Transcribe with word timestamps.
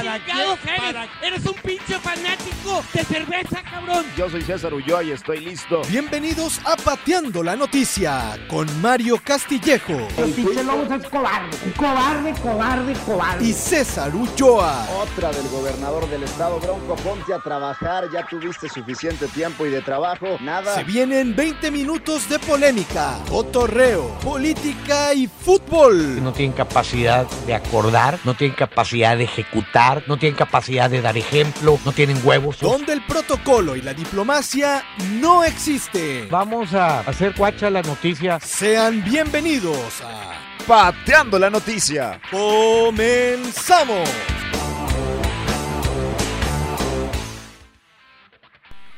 ¿Para 0.00 0.18
chingados 0.24 0.58
qué? 0.60 0.70
eres? 0.70 0.80
¿Para 0.80 1.08
Eres 1.22 1.46
un 1.46 1.54
pinche 1.54 1.98
fanático 1.98 2.82
de 2.94 3.04
cerveza, 3.04 3.62
cabrón. 3.62 4.04
Yo 4.16 4.30
soy 4.30 4.40
César 4.42 4.72
Ulloa 4.72 5.02
y 5.04 5.10
estoy 5.10 5.40
listo. 5.40 5.82
Bienvenidos 5.90 6.58
a 6.64 6.76
Pateando 6.76 7.42
la 7.42 7.54
Noticia 7.54 8.38
con 8.48 8.66
Mario 8.80 9.20
Castillejo 9.22 9.92
El 10.16 10.30
pinche 10.32 10.64
Lobos 10.64 10.90
es 10.90 11.06
cobarde, 11.08 11.56
cobarde, 11.76 12.32
cobarde, 12.40 12.92
cobarde. 13.04 13.44
y 13.46 13.52
César 13.52 14.14
Ulloa. 14.14 14.86
Otra 15.02 15.32
del 15.32 15.46
gobernador 15.48 16.08
del 16.08 16.22
estado, 16.22 16.58
Bronco, 16.60 16.96
ponte 16.96 17.34
a 17.34 17.38
trabajar. 17.38 18.08
Ya 18.12 18.26
tuviste 18.26 18.68
suficiente 18.70 19.26
tiempo 19.28 19.66
y 19.66 19.70
de 19.70 19.82
trabajo. 19.82 20.38
Nada. 20.40 20.74
Se 20.76 20.84
vienen 20.84 21.36
20 21.36 21.70
minutos 21.70 22.26
de 22.28 22.38
polémica, 22.38 23.18
cotorreo, 23.28 24.08
política 24.20 25.12
y 25.12 25.26
fútbol. 25.26 26.22
no 26.22 26.32
tienen 26.32 26.56
capacidad 26.56 27.26
de 27.46 27.54
acordar, 27.54 28.18
no 28.24 28.34
tienen 28.34 28.56
capacidad 28.56 29.16
de 29.16 29.24
ejecutar, 29.24 29.89
no 30.06 30.18
tienen 30.18 30.36
capacidad 30.36 30.88
de 30.90 31.00
dar 31.00 31.16
ejemplo, 31.16 31.78
no 31.84 31.92
tienen 31.92 32.20
huevos. 32.24 32.60
Donde 32.60 32.92
el 32.92 33.02
protocolo 33.02 33.76
y 33.76 33.82
la 33.82 33.94
diplomacia 33.94 34.84
no 35.20 35.44
existen. 35.44 36.28
Vamos 36.30 36.74
a 36.74 37.00
hacer 37.00 37.34
cuacha 37.34 37.70
la 37.70 37.82
noticia. 37.82 38.38
Sean 38.40 39.02
bienvenidos 39.04 40.00
a 40.02 40.34
Pateando 40.66 41.38
la 41.38 41.50
noticia. 41.50 42.20
Comenzamos. 42.30 44.08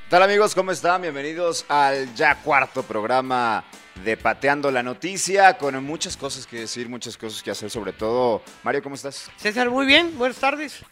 ¿Qué 0.04 0.16
tal 0.16 0.22
amigos? 0.24 0.54
¿Cómo 0.54 0.72
están? 0.72 1.00
Bienvenidos 1.00 1.64
al 1.68 2.14
ya 2.14 2.34
cuarto 2.42 2.82
programa 2.82 3.64
de 4.04 4.16
Pateando 4.16 4.70
la 4.70 4.82
Noticia, 4.82 5.58
con 5.58 5.82
muchas 5.84 6.16
cosas 6.16 6.46
que 6.46 6.60
decir, 6.60 6.88
muchas 6.88 7.16
cosas 7.16 7.42
que 7.42 7.50
hacer, 7.50 7.70
sobre 7.70 7.92
todo. 7.92 8.42
Mario, 8.62 8.82
¿cómo 8.82 8.94
estás? 8.94 9.30
César, 9.36 9.70
muy 9.70 9.86
bien. 9.86 10.16
Buenas 10.18 10.38
tardes. 10.38 10.84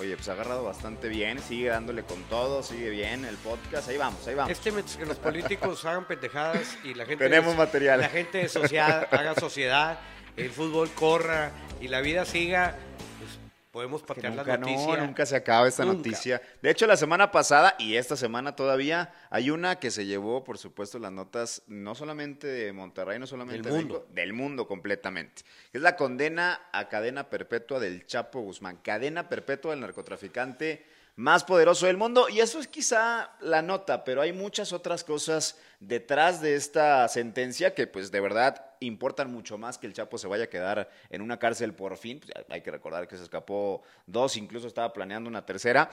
Oye, 0.00 0.14
pues 0.14 0.28
ha 0.28 0.32
agarrado 0.32 0.62
bastante 0.62 1.08
bien, 1.08 1.38
sigue 1.38 1.68
dándole 1.68 2.02
con 2.02 2.22
todo, 2.24 2.62
sigue 2.62 2.90
bien 2.90 3.24
el 3.24 3.36
podcast, 3.36 3.88
ahí 3.88 3.96
vamos, 3.96 4.26
ahí 4.26 4.34
vamos. 4.34 4.50
Este 4.52 4.70
mientras 4.70 4.96
que 4.96 5.06
los 5.06 5.16
políticos 5.16 5.82
hagan 5.86 6.06
pendejadas 6.06 6.76
y 6.84 6.92
la 6.92 7.06
gente 7.06 7.24
Tenemos 7.24 7.56
material. 7.56 8.00
la 8.00 8.10
gente 8.10 8.46
haga 9.10 9.34
sociedad, 9.36 9.98
el 10.36 10.50
fútbol 10.50 10.90
corra 10.90 11.52
y 11.80 11.88
la 11.88 12.02
vida 12.02 12.26
siga, 12.26 12.76
podemos 13.76 14.02
patear 14.02 14.32
nunca, 14.32 14.52
la 14.52 14.56
noticia. 14.56 14.96
no, 14.96 15.04
nunca 15.04 15.26
se 15.26 15.36
acaba 15.36 15.68
esta 15.68 15.84
Nunca. 15.84 15.98
noticia. 15.98 16.40
De 16.62 16.70
hecho, 16.70 16.86
la 16.86 16.96
semana 16.96 17.30
pasada 17.30 17.74
y 17.78 17.96
esta 17.96 18.16
semana 18.16 18.56
todavía 18.56 19.12
hay 19.28 19.50
una 19.50 19.78
que 19.78 19.90
se 19.90 20.06
llevó, 20.06 20.44
por 20.44 20.56
supuesto, 20.56 20.98
las 20.98 21.12
notas 21.12 21.60
no 21.66 21.94
solamente 21.94 22.46
de 22.46 22.72
Monterrey, 22.72 23.18
no 23.18 23.26
solamente 23.26 23.68
Del 23.68 23.72
de 23.72 23.78
mundo. 23.78 23.94
México, 23.96 24.14
del 24.14 24.32
mundo 24.32 24.66
completamente. 24.66 25.42
Es 25.74 25.82
la 25.82 25.94
condena 25.94 26.58
a 26.72 26.88
cadena 26.88 27.28
perpetua 27.28 27.78
del 27.78 28.06
Chapo 28.06 28.40
Guzmán, 28.40 28.78
cadena 28.78 29.28
perpetua 29.28 29.72
del 29.72 29.80
narcotraficante 29.80 30.86
más 31.16 31.44
poderoso 31.44 31.84
del 31.84 31.98
mundo. 31.98 32.30
Y 32.30 32.40
eso 32.40 32.58
es 32.58 32.68
quizá 32.68 33.32
la 33.40 33.60
nota, 33.60 34.04
pero 34.04 34.22
hay 34.22 34.32
muchas 34.32 34.72
otras 34.72 35.04
cosas 35.04 35.58
detrás 35.80 36.40
de 36.40 36.54
esta 36.54 37.06
sentencia 37.08 37.74
que 37.74 37.86
pues 37.86 38.10
de 38.10 38.20
verdad 38.20 38.65
importan 38.80 39.30
mucho 39.32 39.58
más 39.58 39.78
que 39.78 39.86
el 39.86 39.92
Chapo 39.92 40.18
se 40.18 40.26
vaya 40.26 40.44
a 40.44 40.48
quedar 40.48 40.90
en 41.10 41.22
una 41.22 41.38
cárcel 41.38 41.74
por 41.74 41.96
fin. 41.96 42.20
Pues, 42.20 42.32
hay 42.48 42.60
que 42.62 42.70
recordar 42.70 43.06
que 43.08 43.16
se 43.16 43.22
escapó 43.24 43.82
dos, 44.06 44.36
incluso 44.36 44.66
estaba 44.66 44.92
planeando 44.92 45.28
una 45.28 45.44
tercera. 45.46 45.90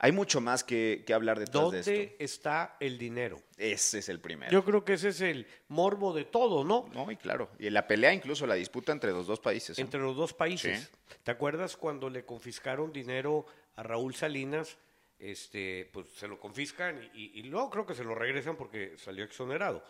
Hay 0.00 0.12
mucho 0.12 0.40
más 0.40 0.62
que, 0.62 1.02
que 1.04 1.12
hablar 1.12 1.40
detrás 1.40 1.72
de 1.72 1.80
esto. 1.80 1.90
¿Dónde 1.90 2.16
está 2.20 2.76
el 2.78 2.98
dinero? 2.98 3.42
Ese 3.56 3.98
es 3.98 4.08
el 4.08 4.20
primero. 4.20 4.52
Yo 4.52 4.64
creo 4.64 4.84
que 4.84 4.92
ese 4.92 5.08
es 5.08 5.20
el 5.20 5.44
morbo 5.66 6.12
de 6.14 6.24
todo, 6.24 6.62
¿no? 6.62 6.88
No, 6.94 7.10
y 7.10 7.16
claro. 7.16 7.50
Y 7.58 7.68
la 7.70 7.88
pelea, 7.88 8.12
incluso 8.14 8.46
la 8.46 8.54
disputa 8.54 8.92
entre 8.92 9.10
los 9.10 9.26
dos 9.26 9.40
países. 9.40 9.76
¿eh? 9.76 9.82
Entre 9.82 9.98
los 9.98 10.16
dos 10.16 10.32
países. 10.34 10.82
Sí. 10.82 11.16
¿Te 11.24 11.32
acuerdas 11.32 11.76
cuando 11.76 12.08
le 12.10 12.24
confiscaron 12.24 12.92
dinero 12.92 13.46
a 13.74 13.82
Raúl 13.82 14.14
Salinas? 14.14 14.78
Este, 15.18 15.90
pues 15.92 16.06
se 16.10 16.28
lo 16.28 16.38
confiscan 16.38 17.10
y, 17.12 17.24
y- 17.24 17.40
y 17.40 17.42
luego 17.42 17.68
creo 17.70 17.84
que 17.84 17.94
se 17.94 18.04
lo 18.04 18.14
regresan 18.14 18.54
porque 18.56 18.96
salió 18.98 19.24
exonerado. 19.24 19.82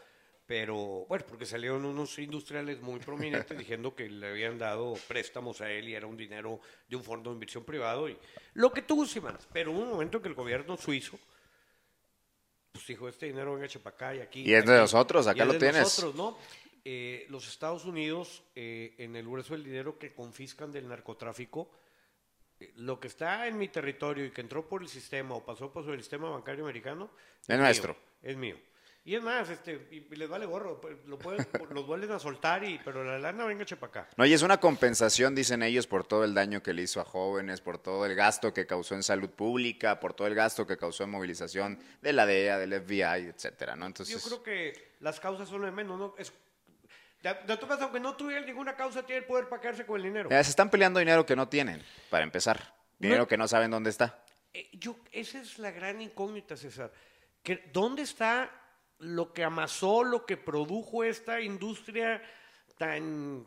Pero, 0.48 1.04
bueno, 1.06 1.26
porque 1.28 1.44
salieron 1.44 1.84
unos 1.84 2.18
industriales 2.18 2.80
muy 2.80 3.00
prominentes 3.00 3.56
diciendo 3.58 3.94
que 3.94 4.08
le 4.08 4.28
habían 4.28 4.56
dado 4.58 4.94
préstamos 5.06 5.60
a 5.60 5.70
él 5.70 5.90
y 5.90 5.94
era 5.94 6.06
un 6.06 6.16
dinero 6.16 6.58
de 6.88 6.96
un 6.96 7.04
fondo 7.04 7.28
de 7.28 7.34
inversión 7.34 7.64
privado 7.64 8.08
y 8.08 8.16
lo 8.54 8.72
que 8.72 8.80
tú 8.80 9.04
sí 9.04 9.20
mandas. 9.20 9.46
Pero 9.52 9.72
hubo 9.72 9.80
un 9.80 9.90
momento 9.90 10.16
en 10.16 10.22
que 10.22 10.28
el 10.30 10.34
gobierno 10.34 10.78
suizo, 10.78 11.18
pues 12.72 12.86
dijo, 12.86 13.08
este 13.10 13.26
dinero 13.26 13.54
venga 13.56 13.68
para 13.82 13.94
acá 13.94 14.14
y 14.14 14.20
aquí. 14.20 14.40
Y 14.40 14.54
es 14.54 14.64
de 14.64 14.72
aquí". 14.72 14.80
nosotros, 14.80 15.26
acá 15.26 15.42
es 15.42 15.46
lo 15.48 15.52
de 15.52 15.58
tienes. 15.58 15.82
nosotros, 15.82 16.14
¿no? 16.14 16.38
Eh, 16.82 17.26
los 17.28 17.46
Estados 17.46 17.84
Unidos, 17.84 18.42
eh, 18.54 18.94
en 18.96 19.16
el 19.16 19.26
grueso 19.26 19.52
del 19.52 19.64
dinero 19.64 19.98
que 19.98 20.14
confiscan 20.14 20.72
del 20.72 20.88
narcotráfico, 20.88 21.70
eh, 22.58 22.72
lo 22.76 22.98
que 22.98 23.08
está 23.08 23.46
en 23.46 23.58
mi 23.58 23.68
territorio 23.68 24.24
y 24.24 24.30
que 24.30 24.40
entró 24.40 24.66
por 24.66 24.80
el 24.80 24.88
sistema 24.88 25.34
o 25.34 25.44
pasó 25.44 25.70
por 25.70 25.84
el 25.90 26.00
sistema 26.00 26.30
bancario 26.30 26.64
americano, 26.64 27.10
Es 27.46 27.58
nuestro. 27.58 27.92
mío, 27.92 28.02
es 28.22 28.36
mío. 28.38 28.56
Y 29.08 29.14
es 29.14 29.22
más, 29.22 29.48
este, 29.48 29.88
y, 29.90 30.06
y 30.10 30.16
les 30.16 30.28
vale 30.28 30.44
gorro, 30.44 30.82
pues, 30.82 30.94
lo 31.06 31.18
pueden, 31.18 31.46
los 31.70 31.86
vuelven 31.86 32.12
a 32.12 32.18
soltar, 32.18 32.62
y, 32.62 32.78
pero 32.84 33.02
la 33.02 33.18
lana 33.18 33.46
venga 33.46 33.64
para 33.64 33.86
acá. 33.86 34.08
No, 34.18 34.26
y 34.26 34.34
es 34.34 34.42
una 34.42 34.60
compensación, 34.60 35.34
dicen 35.34 35.62
ellos, 35.62 35.86
por 35.86 36.06
todo 36.06 36.24
el 36.24 36.34
daño 36.34 36.62
que 36.62 36.74
le 36.74 36.82
hizo 36.82 37.00
a 37.00 37.04
jóvenes, 37.04 37.62
por 37.62 37.78
todo 37.78 38.04
el 38.04 38.14
gasto 38.14 38.52
que 38.52 38.66
causó 38.66 38.94
en 38.94 39.02
salud 39.02 39.30
pública, 39.30 39.98
por 39.98 40.12
todo 40.12 40.26
el 40.26 40.34
gasto 40.34 40.66
que 40.66 40.76
causó 40.76 41.04
en 41.04 41.10
movilización 41.10 41.78
de 42.02 42.12
la 42.12 42.26
DEA, 42.26 42.58
del 42.58 42.82
FBI, 42.82 43.28
etcétera, 43.28 43.76
¿no? 43.76 43.86
Entonces, 43.86 44.14
Yo 44.14 44.28
creo 44.28 44.42
que 44.42 44.96
las 45.00 45.18
causas 45.20 45.48
son 45.48 45.62
de 45.62 45.70
menos, 45.70 45.98
¿no? 45.98 46.14
Es, 46.18 46.30
de, 47.22 47.34
de 47.46 47.56
tu 47.56 47.66
caso, 47.66 47.84
aunque 47.84 48.00
no 48.00 48.14
tuviera 48.14 48.44
ninguna 48.44 48.76
causa, 48.76 49.06
tiene 49.06 49.20
el 49.20 49.24
poder 49.24 49.48
para 49.48 49.62
quedarse 49.62 49.86
con 49.86 49.96
el 49.96 50.02
dinero. 50.02 50.28
se 50.28 50.40
están 50.40 50.68
peleando 50.68 51.00
dinero 51.00 51.24
que 51.24 51.34
no 51.34 51.48
tienen, 51.48 51.82
para 52.10 52.24
empezar. 52.24 52.74
Dinero 52.98 53.26
que 53.26 53.38
no 53.38 53.48
saben 53.48 53.70
dónde 53.70 53.88
está. 53.88 54.22
Eh, 54.52 54.68
yo, 54.74 54.96
esa 55.12 55.40
es 55.40 55.58
la 55.58 55.70
gran 55.70 55.98
incógnita, 56.02 56.58
César. 56.58 56.92
Que, 57.42 57.70
¿Dónde 57.72 58.02
está 58.02 58.50
lo 58.98 59.32
que 59.32 59.44
amasó, 59.44 60.04
lo 60.04 60.26
que 60.26 60.36
produjo 60.36 61.04
esta 61.04 61.40
industria 61.40 62.22
tan 62.76 63.44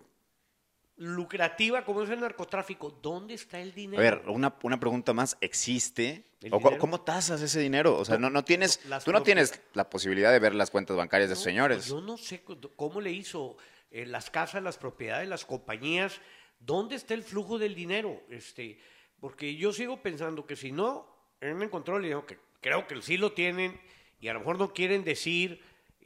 lucrativa 0.97 1.83
como 1.83 2.03
es 2.03 2.09
el 2.09 2.19
narcotráfico? 2.19 2.91
¿Dónde 3.01 3.33
está 3.33 3.59
el 3.59 3.69
A 3.69 3.73
dinero? 3.73 4.01
ver, 4.01 4.23
una, 4.29 4.55
una 4.63 4.79
pregunta 4.79 5.13
más, 5.13 5.37
¿existe? 5.41 6.25
¿El 6.41 6.53
¿O 6.53 6.57
dinero? 6.57 6.77
cómo 6.79 7.01
tasas 7.01 7.41
ese 7.41 7.59
dinero? 7.59 7.97
O 7.97 8.05
sea, 8.05 8.17
no, 8.17 8.29
no 8.29 8.43
tienes, 8.43 8.83
Las 8.85 9.03
tú 9.03 9.11
no 9.11 9.23
tienes 9.23 9.61
la 9.73 9.89
posibilidad 9.89 10.31
de 10.31 10.39
ver 10.39 10.55
las 10.55 10.69
cuentas 10.71 10.95
bancarias 10.97 11.29
de 11.29 11.33
esos 11.33 11.45
No, 11.45 11.51
señores. 11.51 11.77
pues 11.77 11.87
yo 11.89 12.01
no 12.01 12.17
sé 12.17 12.43
cómo 12.75 13.01
le 13.01 13.11
hizo 13.11 13.57
eh, 13.91 14.05
las 14.05 14.29
casas, 14.29 14.61
las 14.63 14.77
propiedades, 14.77 15.27
las 15.27 15.45
compañías. 15.45 16.19
¿Dónde 16.59 16.95
está 16.95 17.13
el 17.13 17.23
flujo 17.23 17.57
del 17.57 17.73
dinero? 17.75 18.21
Este, 18.29 18.79
porque 19.19 19.55
yo 19.55 19.73
sigo 19.73 20.01
pensando 20.01 20.45
que 20.45 20.55
si 20.55 20.71
no 20.71 21.07
encontrado 21.41 21.97
el 21.97 22.03
dinero, 22.03 22.25
que 22.25 22.37
creo 22.59 22.87
que 22.87 23.01
sí 23.01 23.17
lo 23.17 23.33
tienen 23.33 23.79
y 24.21 24.27
a 24.27 24.33
lo 24.33 24.39
mejor 24.39 24.59
no 24.59 24.71
quieren 24.71 25.03
decir 25.03 25.61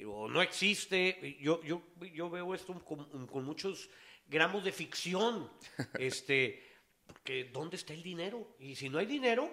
o 0.07 0.27
no 0.27 0.41
existe. 0.41 1.37
Yo, 1.39 1.61
yo, 1.63 1.81
yo 2.13 2.29
veo 2.29 2.55
esto 2.55 2.73
con, 2.83 3.27
con 3.27 3.43
muchos 3.43 3.89
gramos 4.27 4.63
de 4.63 4.71
ficción. 4.71 5.51
Este, 5.99 6.63
porque 7.05 7.45
¿dónde 7.45 7.75
está 7.75 7.93
el 7.93 8.01
dinero? 8.01 8.55
Y 8.57 8.75
si 8.75 8.89
no 8.89 8.97
hay 8.97 9.05
dinero, 9.05 9.51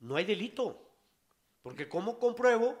no 0.00 0.16
hay 0.16 0.24
delito. 0.24 0.82
Porque 1.62 1.88
¿cómo 1.88 2.18
compruebo 2.18 2.76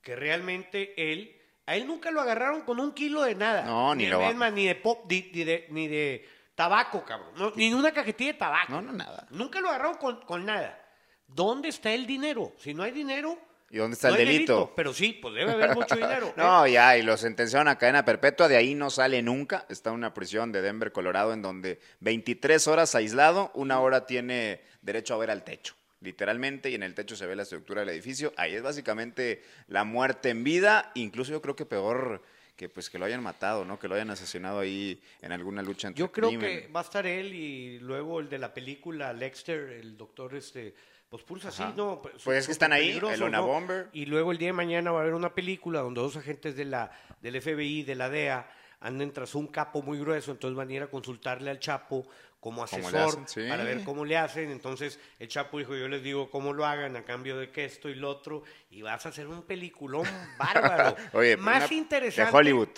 que 0.00 0.16
realmente 0.16 1.12
él, 1.12 1.36
a 1.66 1.76
él 1.76 1.86
nunca 1.86 2.10
lo 2.10 2.20
agarraron 2.20 2.62
con 2.62 2.80
un 2.80 2.92
kilo 2.92 3.22
de 3.22 3.34
nada. 3.34 3.64
No, 3.64 3.94
ni 3.94 4.04
de 4.04 4.10
lo 4.10 4.50
ni 4.50 4.66
de 4.66 4.74
pop, 4.76 5.04
ni, 5.10 5.30
ni 5.32 5.44
de, 5.44 5.66
ni 5.70 5.88
de 5.88 6.26
tabaco, 6.54 7.04
cabrón. 7.04 7.34
No, 7.36 7.52
ni 7.56 7.72
una 7.74 7.92
cajetilla 7.92 8.32
de 8.32 8.38
tabaco. 8.38 8.72
No, 8.72 8.80
no, 8.80 8.92
nada. 8.92 9.26
Nunca 9.30 9.60
lo 9.60 9.68
agarraron 9.68 9.96
con, 9.96 10.20
con 10.22 10.44
nada. 10.46 10.78
¿Dónde 11.26 11.68
está 11.68 11.92
el 11.92 12.06
dinero? 12.06 12.54
Si 12.58 12.74
no 12.74 12.82
hay 12.82 12.92
dinero, 12.92 13.38
¿Y 13.70 13.78
dónde 13.78 13.94
está 13.94 14.08
no 14.08 14.16
el 14.16 14.26
delito? 14.26 14.72
Pero 14.74 14.92
sí, 14.92 15.16
pues 15.22 15.32
debe 15.32 15.52
haber 15.52 15.74
mucho 15.74 15.94
dinero. 15.94 16.26
¿eh? 16.30 16.32
No, 16.36 16.66
ya, 16.66 16.98
y 16.98 17.02
lo 17.02 17.16
sentenciaron 17.16 17.68
a 17.68 17.78
cadena 17.78 18.04
perpetua, 18.04 18.48
de 18.48 18.56
ahí 18.56 18.74
no 18.74 18.90
sale 18.90 19.22
nunca. 19.22 19.64
Está 19.68 19.90
en 19.90 19.96
una 19.96 20.12
prisión 20.12 20.50
de 20.50 20.60
Denver, 20.60 20.90
Colorado, 20.90 21.32
en 21.32 21.40
donde 21.40 21.78
23 22.00 22.66
horas 22.66 22.96
aislado, 22.96 23.52
una 23.54 23.78
hora 23.80 24.06
tiene 24.06 24.60
derecho 24.82 25.14
a 25.14 25.18
ver 25.18 25.30
al 25.30 25.44
techo, 25.44 25.76
literalmente, 26.00 26.68
y 26.68 26.74
en 26.74 26.82
el 26.82 26.94
techo 26.94 27.14
se 27.14 27.26
ve 27.26 27.36
la 27.36 27.44
estructura 27.44 27.80
del 27.80 27.90
edificio. 27.90 28.32
Ahí 28.36 28.54
es 28.54 28.62
básicamente 28.62 29.44
la 29.68 29.84
muerte 29.84 30.30
en 30.30 30.42
vida, 30.42 30.90
incluso 30.94 31.30
yo 31.30 31.40
creo 31.40 31.54
que 31.54 31.64
peor 31.64 32.22
que 32.56 32.68
pues 32.68 32.90
que 32.90 32.98
lo 32.98 33.06
hayan 33.06 33.22
matado, 33.22 33.64
¿no? 33.64 33.78
Que 33.78 33.88
lo 33.88 33.94
hayan 33.94 34.10
asesinado 34.10 34.58
ahí 34.58 35.00
en 35.22 35.32
alguna 35.32 35.62
lucha 35.62 35.88
entre 35.88 36.00
Yo 36.00 36.12
creo 36.12 36.28
crimen. 36.28 36.60
que 36.60 36.68
va 36.68 36.80
a 36.80 36.82
estar 36.82 37.06
él 37.06 37.32
y 37.32 37.78
luego 37.78 38.20
el 38.20 38.28
de 38.28 38.36
la 38.36 38.52
película 38.52 39.14
Lexter, 39.14 39.70
el 39.70 39.96
doctor 39.96 40.34
este, 40.34 40.74
pues 41.10 41.24
puros 41.24 41.44
así, 41.44 41.62
Ajá. 41.62 41.74
¿no? 41.76 42.00
Pues 42.00 42.38
es 42.38 42.46
que 42.46 42.52
están 42.52 42.72
ahí, 42.72 42.92
el 42.92 43.22
Una 43.22 43.38
¿no? 43.38 43.46
Bomber. 43.46 43.88
Y 43.92 44.06
luego 44.06 44.30
el 44.30 44.38
día 44.38 44.48
de 44.48 44.52
mañana 44.52 44.92
va 44.92 45.00
a 45.00 45.02
haber 45.02 45.14
una 45.14 45.34
película 45.34 45.80
donde 45.80 46.00
dos 46.00 46.16
agentes 46.16 46.54
de 46.56 46.64
la, 46.64 46.92
del 47.20 47.42
FBI, 47.42 47.82
de 47.82 47.96
la 47.96 48.08
DEA, 48.08 48.48
anden 48.78 49.12
tras 49.12 49.34
un 49.34 49.48
capo 49.48 49.82
muy 49.82 49.98
grueso, 49.98 50.30
entonces 50.30 50.56
van 50.56 50.68
a 50.68 50.72
ir 50.72 50.82
a 50.82 50.86
consultarle 50.86 51.50
al 51.50 51.58
Chapo 51.58 52.06
como 52.38 52.64
¿Cómo 52.64 52.90
le 52.90 52.98
asesor? 52.98 53.24
Sí. 53.26 53.46
para 53.48 53.64
ver 53.64 53.84
cómo 53.84 54.04
le 54.04 54.16
hacen. 54.16 54.50
Entonces 54.50 55.00
el 55.18 55.26
Chapo 55.26 55.58
dijo, 55.58 55.74
yo 55.74 55.88
les 55.88 56.02
digo 56.02 56.30
cómo 56.30 56.52
lo 56.52 56.64
hagan 56.64 56.96
a 56.96 57.04
cambio 57.04 57.36
de 57.36 57.50
que 57.50 57.64
esto 57.64 57.88
y 57.88 57.96
lo 57.96 58.08
otro, 58.08 58.44
y 58.70 58.82
vas 58.82 59.04
a 59.04 59.08
hacer 59.08 59.26
un 59.26 59.42
peliculón 59.42 60.06
bárbaro. 60.38 60.96
Oye, 61.12 61.36
Más 61.36 61.72
interesante. 61.72 62.30
De 62.30 62.38
Hollywood. 62.38 62.70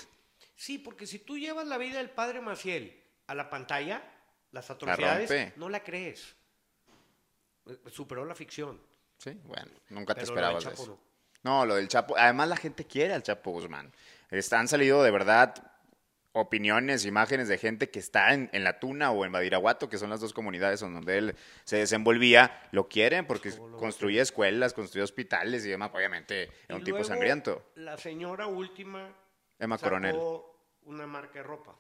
Sí, 0.57 0.79
porque 0.79 1.07
si 1.07 1.19
tú 1.19 1.37
llevas 1.37 1.67
la 1.67 1.77
vida 1.77 1.99
del 1.99 2.11
padre 2.11 2.41
Maciel 2.41 2.99
a 3.27 3.35
la 3.35 3.51
pantalla, 3.51 4.03
las 4.53 4.71
atrocidades, 4.71 5.57
no 5.57 5.69
la 5.69 5.85
crees. 5.85 6.35
Superó 7.91 8.25
la 8.25 8.35
ficción. 8.35 8.81
Sí, 9.19 9.39
bueno, 9.45 9.71
nunca 9.91 10.15
te 10.15 10.23
Pero 10.23 10.35
lo 10.35 10.41
del 10.41 10.57
esperabas 10.57 10.65
de 10.65 10.71
Chapo 10.71 10.83
eso. 10.83 10.93
no. 10.93 11.13
No, 11.45 11.67
lo 11.67 11.75
del 11.75 11.89
Chapo. 11.89 12.17
Además, 12.17 12.49
la 12.49 12.57
gente 12.57 12.87
quiere 12.87 13.15
al 13.15 13.23
Chapo 13.23 13.51
Guzmán. 13.51 13.93
Han 14.53 14.69
salido 14.69 15.03
de 15.03 15.11
verdad 15.11 15.55
opiniones, 16.33 17.05
imágenes 17.05 17.49
de 17.49 17.59
gente 17.59 17.91
que 17.91 17.99
está 17.99 18.33
en, 18.33 18.49
en 18.53 18.65
La 18.65 18.79
Tuna 18.81 19.11
o 19.11 19.25
en 19.25 19.33
Badiraguato, 19.33 19.89
que 19.89 19.99
son 19.99 20.09
las 20.11 20.21
dos 20.21 20.33
comunidades 20.33 20.81
donde 20.81 21.19
él 21.19 21.37
se 21.65 21.77
desenvolvía, 21.77 22.63
lo 22.71 22.89
quieren 22.89 23.27
porque 23.27 23.51
construye 23.79 24.21
escuelas, 24.21 24.73
construye 24.73 25.03
hospitales 25.03 25.67
y 25.67 25.69
demás. 25.71 25.91
Obviamente, 25.93 26.45
era 26.67 26.77
Y 26.77 26.79
un 26.79 26.85
tipo 26.85 27.05
sangriento. 27.05 27.63
La 27.75 27.99
señora 27.99 28.47
última 28.47 29.15
Emma 29.59 29.77
sacó 29.77 29.91
Coronel. 29.91 30.17
una 30.85 31.07
marca 31.07 31.35
de 31.35 31.43
ropa. 31.43 31.77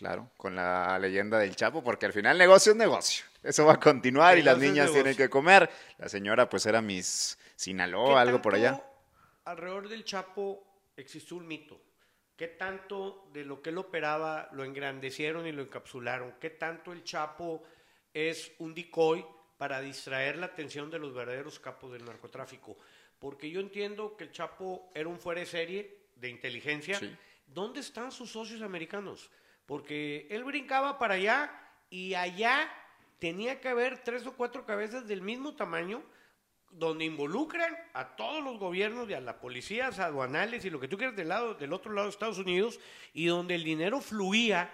Claro, 0.00 0.30
con 0.38 0.56
la 0.56 0.98
leyenda 0.98 1.38
del 1.38 1.54
Chapo, 1.54 1.84
porque 1.84 2.06
al 2.06 2.14
final 2.14 2.38
negocio 2.38 2.72
es 2.72 2.78
negocio. 2.78 3.26
Eso 3.42 3.66
va 3.66 3.74
a 3.74 3.78
continuar 3.78 4.38
y 4.38 4.42
las 4.42 4.56
niñas 4.56 4.90
tienen 4.90 5.14
que 5.14 5.28
comer. 5.28 5.68
La 5.98 6.08
señora, 6.08 6.48
pues, 6.48 6.64
era 6.64 6.80
Miss 6.80 7.38
Sinaloa, 7.54 8.14
¿Qué 8.14 8.20
algo 8.20 8.40
por 8.40 8.54
allá. 8.54 8.82
Alrededor 9.44 9.90
del 9.90 10.02
Chapo 10.06 10.64
existió 10.96 11.36
un 11.36 11.46
mito. 11.46 11.78
¿Qué 12.34 12.48
tanto 12.48 13.28
de 13.34 13.44
lo 13.44 13.60
que 13.60 13.68
él 13.68 13.76
operaba 13.76 14.48
lo 14.52 14.64
engrandecieron 14.64 15.46
y 15.46 15.52
lo 15.52 15.60
encapsularon? 15.60 16.32
¿Qué 16.40 16.48
tanto 16.48 16.92
el 16.92 17.04
Chapo 17.04 17.62
es 18.14 18.52
un 18.56 18.74
decoy 18.74 19.22
para 19.58 19.82
distraer 19.82 20.38
la 20.38 20.46
atención 20.46 20.90
de 20.90 20.98
los 20.98 21.12
verdaderos 21.12 21.60
capos 21.60 21.92
del 21.92 22.06
narcotráfico? 22.06 22.78
Porque 23.18 23.50
yo 23.50 23.60
entiendo 23.60 24.16
que 24.16 24.24
el 24.24 24.32
Chapo 24.32 24.90
era 24.94 25.10
un 25.10 25.20
fuera 25.20 25.40
de 25.40 25.46
serie 25.46 25.98
de 26.16 26.30
inteligencia. 26.30 26.98
Sí. 26.98 27.14
¿Dónde 27.46 27.80
están 27.80 28.10
sus 28.10 28.30
socios 28.30 28.62
americanos? 28.62 29.30
Porque 29.66 30.26
él 30.30 30.44
brincaba 30.44 30.98
para 30.98 31.14
allá 31.14 31.50
y 31.90 32.14
allá 32.14 32.68
tenía 33.18 33.60
que 33.60 33.68
haber 33.68 34.02
tres 34.02 34.26
o 34.26 34.32
cuatro 34.36 34.64
cabezas 34.64 35.06
del 35.06 35.22
mismo 35.22 35.54
tamaño 35.54 36.02
donde 36.70 37.04
involucran 37.04 37.76
a 37.94 38.16
todos 38.16 38.42
los 38.42 38.58
gobiernos 38.58 39.08
y 39.10 39.14
a 39.14 39.20
las 39.20 39.36
policías 39.36 39.98
aduanales 39.98 40.64
y 40.64 40.70
lo 40.70 40.78
que 40.78 40.88
tú 40.88 40.96
quieras 40.96 41.16
del 41.16 41.28
lado 41.28 41.54
del 41.54 41.72
otro 41.72 41.92
lado 41.92 42.06
de 42.06 42.12
Estados 42.12 42.38
Unidos 42.38 42.78
y 43.12 43.26
donde 43.26 43.56
el 43.56 43.64
dinero 43.64 44.00
fluía 44.00 44.70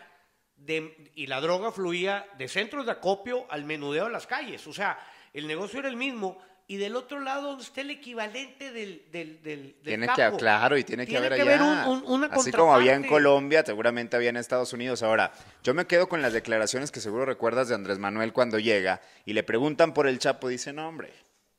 y 1.15 1.27
la 1.27 1.41
droga 1.41 1.73
fluía 1.73 2.29
de 2.39 2.49
centros 2.49 2.87
de 2.87 2.93
acopio 2.93 3.47
al 3.51 3.65
menudeo 3.65 4.07
de 4.07 4.13
las 4.13 4.27
calles. 4.27 4.67
O 4.67 4.73
sea, 4.73 4.99
el 5.33 5.47
negocio 5.47 5.81
era 5.81 5.89
el 5.89 5.97
mismo 5.97 6.39
y 6.69 6.79
del 6.79 6.97
otro 6.97 7.21
lado 7.21 7.49
donde 7.51 7.63
está 7.65 7.81
el 7.83 7.91
equivalente 7.91 8.73
del, 8.73 9.05
del, 9.13 9.41
del, 9.43 9.63
del 9.65 9.75
Tiene 9.85 10.07
capo. 10.07 10.37
que, 10.37 10.41
claro, 10.41 10.77
y 10.77 10.83
tiene, 10.85 11.07
que 11.07 11.17
haber 11.17 11.35
allá. 11.35 11.43
haber 11.43 11.63
un- 11.63 12.03
un- 12.03 12.05
una 12.25 12.27
Así 12.27 12.51
como 12.51 12.75
había 12.75 12.95
en. 12.95 13.07
Colombia, 13.07 13.63
seguramente 13.65 14.17
había 14.17 14.31
en 14.31 14.37
Estados 14.37 14.73
Unidos. 14.73 15.03
Ahora, 15.05 15.33
yo 15.63 15.75
me 15.75 15.87
quedo 15.87 16.09
con 16.09 16.23
las 16.23 16.33
declaraciones 16.33 16.91
que 16.91 17.01
seguro 17.01 17.25
recuerdas 17.25 17.69
de 17.69 17.77
Andrés 17.77 17.99
Manuel 18.01 18.33
cuando 18.33 18.59
llega 18.59 19.01
y 19.25 19.33
le 19.33 19.45
preguntan 19.45 19.95
por 19.95 20.09
el 20.09 20.19
Chapo. 20.19 20.49
Dice, 20.49 20.73
no, 20.73 20.89
hombre, 20.89 21.13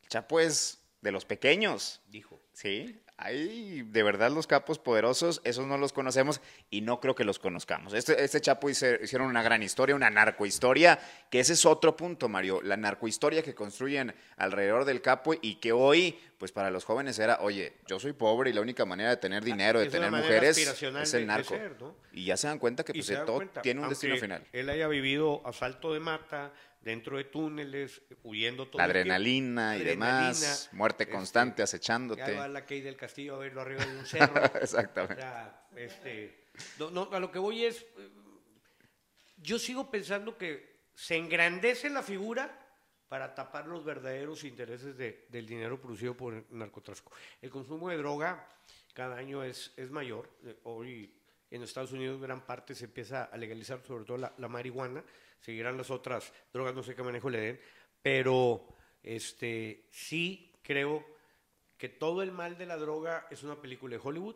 el 0.04 0.10
Chapo 0.10 0.40
es 0.42 0.80
de 1.02 1.12
los 1.14 1.24
pequeños. 1.26 2.02
Dijo. 2.10 2.42
Sí, 2.52 3.00
hay 3.18 3.82
de 3.82 4.04
verdad 4.04 4.30
los 4.32 4.46
capos 4.46 4.78
poderosos, 4.78 5.42
esos 5.44 5.66
no 5.66 5.78
los 5.78 5.92
conocemos 5.92 6.40
y 6.70 6.82
no 6.82 7.00
creo 7.00 7.16
que 7.16 7.24
los 7.24 7.40
conozcamos. 7.40 7.94
Este, 7.94 8.24
este 8.24 8.40
Chapo 8.42 8.70
hice- 8.70 9.00
hicieron 9.04 9.28
una 9.28 9.42
gran 9.42 9.64
historia, 9.64 9.96
una 9.96 10.10
narcohistoria, 10.10 11.00
que 11.32 11.40
ese 11.40 11.54
es 11.54 11.66
otro 11.66 11.96
punto, 11.96 12.30
Mario, 12.30 12.62
la 12.62 12.78
narcohistoria 12.78 13.42
que 13.42 13.56
construyen 13.56 14.14
alrededor 14.38 14.86
del 14.86 15.02
capo 15.02 15.34
y 15.42 15.56
que 15.56 15.72
hoy, 15.72 16.20
pues 16.38 16.52
para 16.52 16.70
los 16.70 16.86
jóvenes 16.86 17.18
era, 17.18 17.40
oye, 17.42 17.78
yo 17.88 18.00
soy 18.00 18.14
pobre 18.14 18.52
y 18.52 18.54
la 18.54 18.62
única 18.62 18.86
manera 18.86 19.10
de 19.10 19.18
tener 19.18 19.44
dinero, 19.44 19.80
de 19.80 19.88
Es 19.88 19.92
tener 19.92 20.12
mujeres, 20.12 20.56
es 20.58 21.14
el 21.16 21.26
narco. 21.26 21.56
Y 22.14 22.26
ya 22.26 22.38
se 22.38 22.48
dan 22.48 22.60
cuenta 22.60 22.84
que 22.84 22.94
pues, 22.94 23.08
dan 23.08 23.26
todo 23.26 23.38
cuenta, 23.38 23.62
tiene 23.64 23.82
un 23.82 23.90
destino 23.90 24.16
final. 24.18 24.44
Él 24.54 24.70
haya 24.70 24.88
vivido 24.88 25.42
asalto 25.46 25.92
de 25.94 26.00
mata, 26.00 26.52
dentro 26.88 27.18
de 27.18 27.26
túneles, 27.26 28.02
huyendo 28.24 28.68
todo 28.68 28.78
La 28.80 28.86
el 28.86 28.92
tiempo. 28.94 29.02
adrenalina 29.12 29.78
y 29.78 29.84
demás, 29.84 30.42
Adrenalina, 30.42 30.78
muerte 30.78 31.04
este, 31.04 31.14
constante 31.16 31.58
Ya 31.60 31.64
acechándote. 31.66 32.34
va 32.36 32.48
la 32.48 32.66
Key 32.66 32.82
del 32.82 32.96
Castillo 32.96 33.36
a 33.36 33.40
verlo 33.40 33.62
arriba 33.62 33.86
de 33.86 33.98
un 34.00 34.06
cerro. 34.06 34.44
Exactamente. 34.62 35.16
O 35.16 35.18
sea, 35.20 35.68
este, 35.76 36.46
no, 36.80 36.90
no, 36.90 37.10
a 37.12 37.20
lo 37.20 37.30
que 37.32 37.40
voy 37.40 37.66
es, 37.66 37.86
yo 39.38 39.60
sigo 39.60 39.92
pensando 39.92 40.38
que 40.38 40.78
se 40.96 41.16
engrandece 41.18 41.90
la 41.90 42.02
figura 42.02 42.64
para 43.08 43.36
tapar 43.36 43.68
los 43.68 43.84
verdaderos 43.86 44.44
intereses 44.44 44.98
de- 44.98 45.26
del 45.30 45.46
dinero 45.46 45.80
producido 45.80 46.16
por 46.16 46.34
el 46.34 46.46
narcotráfico. 46.52 47.12
El 47.42 47.50
consumo 47.50 47.90
de 47.90 47.98
droga 47.98 48.48
cada 48.94 49.18
año 49.18 49.44
es, 49.44 49.74
es 49.78 49.92
mayor. 49.92 50.30
Eh, 50.46 50.58
Hoy 50.64 51.14
en 51.52 51.64
Estados 51.64 51.92
Unidos 51.92 52.20
gran 52.22 52.42
parte 52.46 52.74
se 52.76 52.86
empieza 52.86 53.26
a 53.26 53.38
legalizar, 53.38 53.82
sobre 53.86 54.06
todo 54.06 54.18
la, 54.18 54.34
la 54.38 54.48
marihuana. 54.48 55.04
Seguirán 55.40 55.78
las 55.78 55.90
otras 55.92 56.34
drogas, 56.54 56.76
no 56.76 56.84
sé 56.84 56.96
qué 56.96 57.04
manejo 57.04 57.30
le 57.30 57.40
den. 57.40 57.62
Pero 58.02 58.68
este, 59.04 59.88
sí 59.92 60.54
creo 60.64 61.06
que 61.78 61.90
todo 61.90 62.22
el 62.22 62.32
mal 62.32 62.58
de 62.58 62.66
la 62.66 62.78
droga 62.78 63.28
es 63.30 63.44
una 63.44 63.62
película 63.62 63.96
de 63.96 64.02
Hollywood 64.04 64.36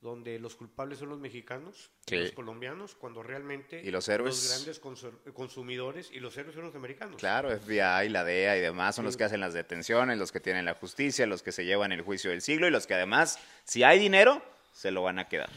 donde 0.00 0.38
los 0.38 0.54
culpables 0.54 1.00
son 1.00 1.08
los 1.08 1.18
mexicanos 1.18 1.90
y 2.06 2.16
los 2.16 2.32
colombianos, 2.32 2.94
cuando 2.94 3.22
realmente 3.22 3.82
Y 3.82 3.90
los 3.90 4.08
héroes. 4.08 4.36
los 4.36 4.52
grandes 4.52 4.80
consumidores 5.34 6.10
y 6.12 6.20
los 6.20 6.36
héroes 6.36 6.54
son 6.54 6.64
los 6.64 6.74
americanos. 6.76 7.16
Claro, 7.16 7.50
FBI, 7.50 8.08
la 8.08 8.22
DEA 8.22 8.58
y 8.58 8.60
demás 8.60 8.94
son 8.94 9.04
los 9.04 9.16
que 9.16 9.24
hacen 9.24 9.40
las 9.40 9.54
detenciones, 9.54 10.16
los 10.16 10.30
que 10.30 10.38
tienen 10.38 10.64
la 10.64 10.74
justicia, 10.74 11.26
los 11.26 11.42
que 11.42 11.50
se 11.50 11.64
llevan 11.64 11.90
el 11.90 12.02
juicio 12.02 12.30
del 12.30 12.42
siglo 12.42 12.68
y 12.68 12.70
los 12.70 12.86
que 12.86 12.94
además, 12.94 13.40
si 13.64 13.82
hay 13.82 13.98
dinero, 13.98 14.40
se 14.72 14.92
lo 14.92 15.02
van 15.02 15.18
a 15.18 15.28
quedar. 15.28 15.50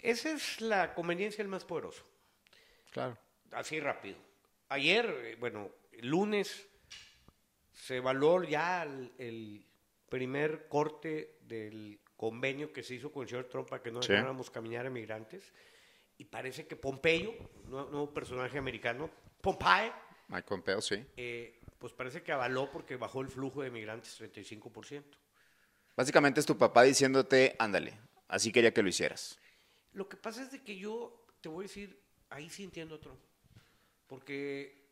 Esa 0.00 0.30
es 0.30 0.60
la 0.60 0.94
conveniencia 0.94 1.38
del 1.38 1.48
más 1.48 1.64
poderoso. 1.64 2.04
Claro. 2.92 3.18
Así 3.52 3.80
rápido. 3.80 4.16
Ayer, 4.68 5.06
eh, 5.24 5.36
bueno, 5.38 5.70
el 5.92 6.08
lunes, 6.08 6.66
se 7.72 7.96
evaluó 7.96 8.42
ya 8.44 8.82
el, 8.84 9.12
el 9.18 9.66
primer 10.08 10.68
corte 10.68 11.38
del 11.42 11.98
convenio 12.16 12.72
que 12.72 12.82
se 12.82 12.94
hizo 12.94 13.10
con 13.12 13.22
el 13.24 13.28
señor 13.28 13.48
Trump 13.48 13.68
para 13.68 13.82
que 13.82 13.90
no 13.90 14.02
Sí. 14.02 14.12
dejáramos 14.12 14.50
caminar 14.50 14.86
a 14.86 14.90
migrantes. 14.90 15.52
Y 16.18 16.24
parece 16.26 16.66
que 16.66 16.76
Pompeyo, 16.76 17.34
nuevo, 17.68 17.90
nuevo 17.90 18.14
personaje 18.14 18.56
americano, 18.58 19.10
Pompey, 19.40 19.90
Mike 20.28 20.46
Pompeo, 20.48 20.80
sí. 20.80 21.04
eh, 21.16 21.58
pues 21.78 21.92
parece 21.92 22.22
que 22.22 22.30
avaló 22.32 22.70
porque 22.70 22.96
bajó 22.96 23.22
el 23.22 23.28
flujo 23.28 23.62
de 23.62 23.70
migrantes 23.70 24.20
35%. 24.20 25.02
Básicamente 25.96 26.40
es 26.40 26.46
tu 26.46 26.56
papá 26.56 26.84
diciéndote, 26.84 27.56
ándale, 27.58 27.98
así 28.28 28.52
quería 28.52 28.72
que 28.72 28.82
lo 28.82 28.88
hicieras. 28.88 29.38
Lo 29.92 30.08
que 30.08 30.16
pasa 30.16 30.42
es 30.42 30.52
de 30.52 30.62
que 30.62 30.76
yo 30.76 31.26
te 31.40 31.48
voy 31.48 31.64
a 31.64 31.68
decir, 31.68 32.00
ahí 32.30 32.48
sí 32.48 32.62
entiendo 32.62 32.94
a 32.94 33.00
Trump. 33.00 33.18
Porque 34.12 34.90